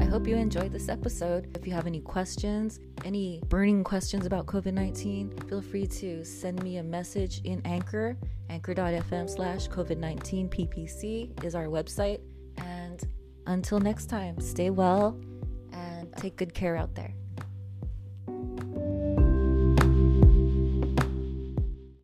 I 0.00 0.04
hope 0.10 0.26
you 0.26 0.34
enjoyed 0.36 0.72
this 0.72 0.88
episode. 0.88 1.56
If 1.56 1.64
you 1.64 1.72
have 1.72 1.86
any 1.86 2.00
questions, 2.00 2.80
any 3.04 3.40
burning 3.48 3.84
questions 3.84 4.26
about 4.26 4.46
COVID 4.46 4.72
19, 4.72 5.30
feel 5.48 5.62
free 5.62 5.86
to 5.86 6.24
send 6.24 6.60
me 6.64 6.78
a 6.78 6.82
message 6.82 7.40
in 7.44 7.62
Anchor. 7.64 8.16
Anchor.fm 8.50 9.30
slash 9.30 9.68
COVID 9.68 9.98
19 9.98 10.48
PPC 10.48 11.44
is 11.44 11.54
our 11.54 11.66
website. 11.66 12.20
And 12.56 13.00
until 13.46 13.78
next 13.78 14.06
time, 14.06 14.40
stay 14.40 14.70
well 14.70 15.20
and 15.72 16.12
take 16.16 16.34
good 16.36 16.52
care 16.52 16.76
out 16.76 16.96
there. 16.96 17.14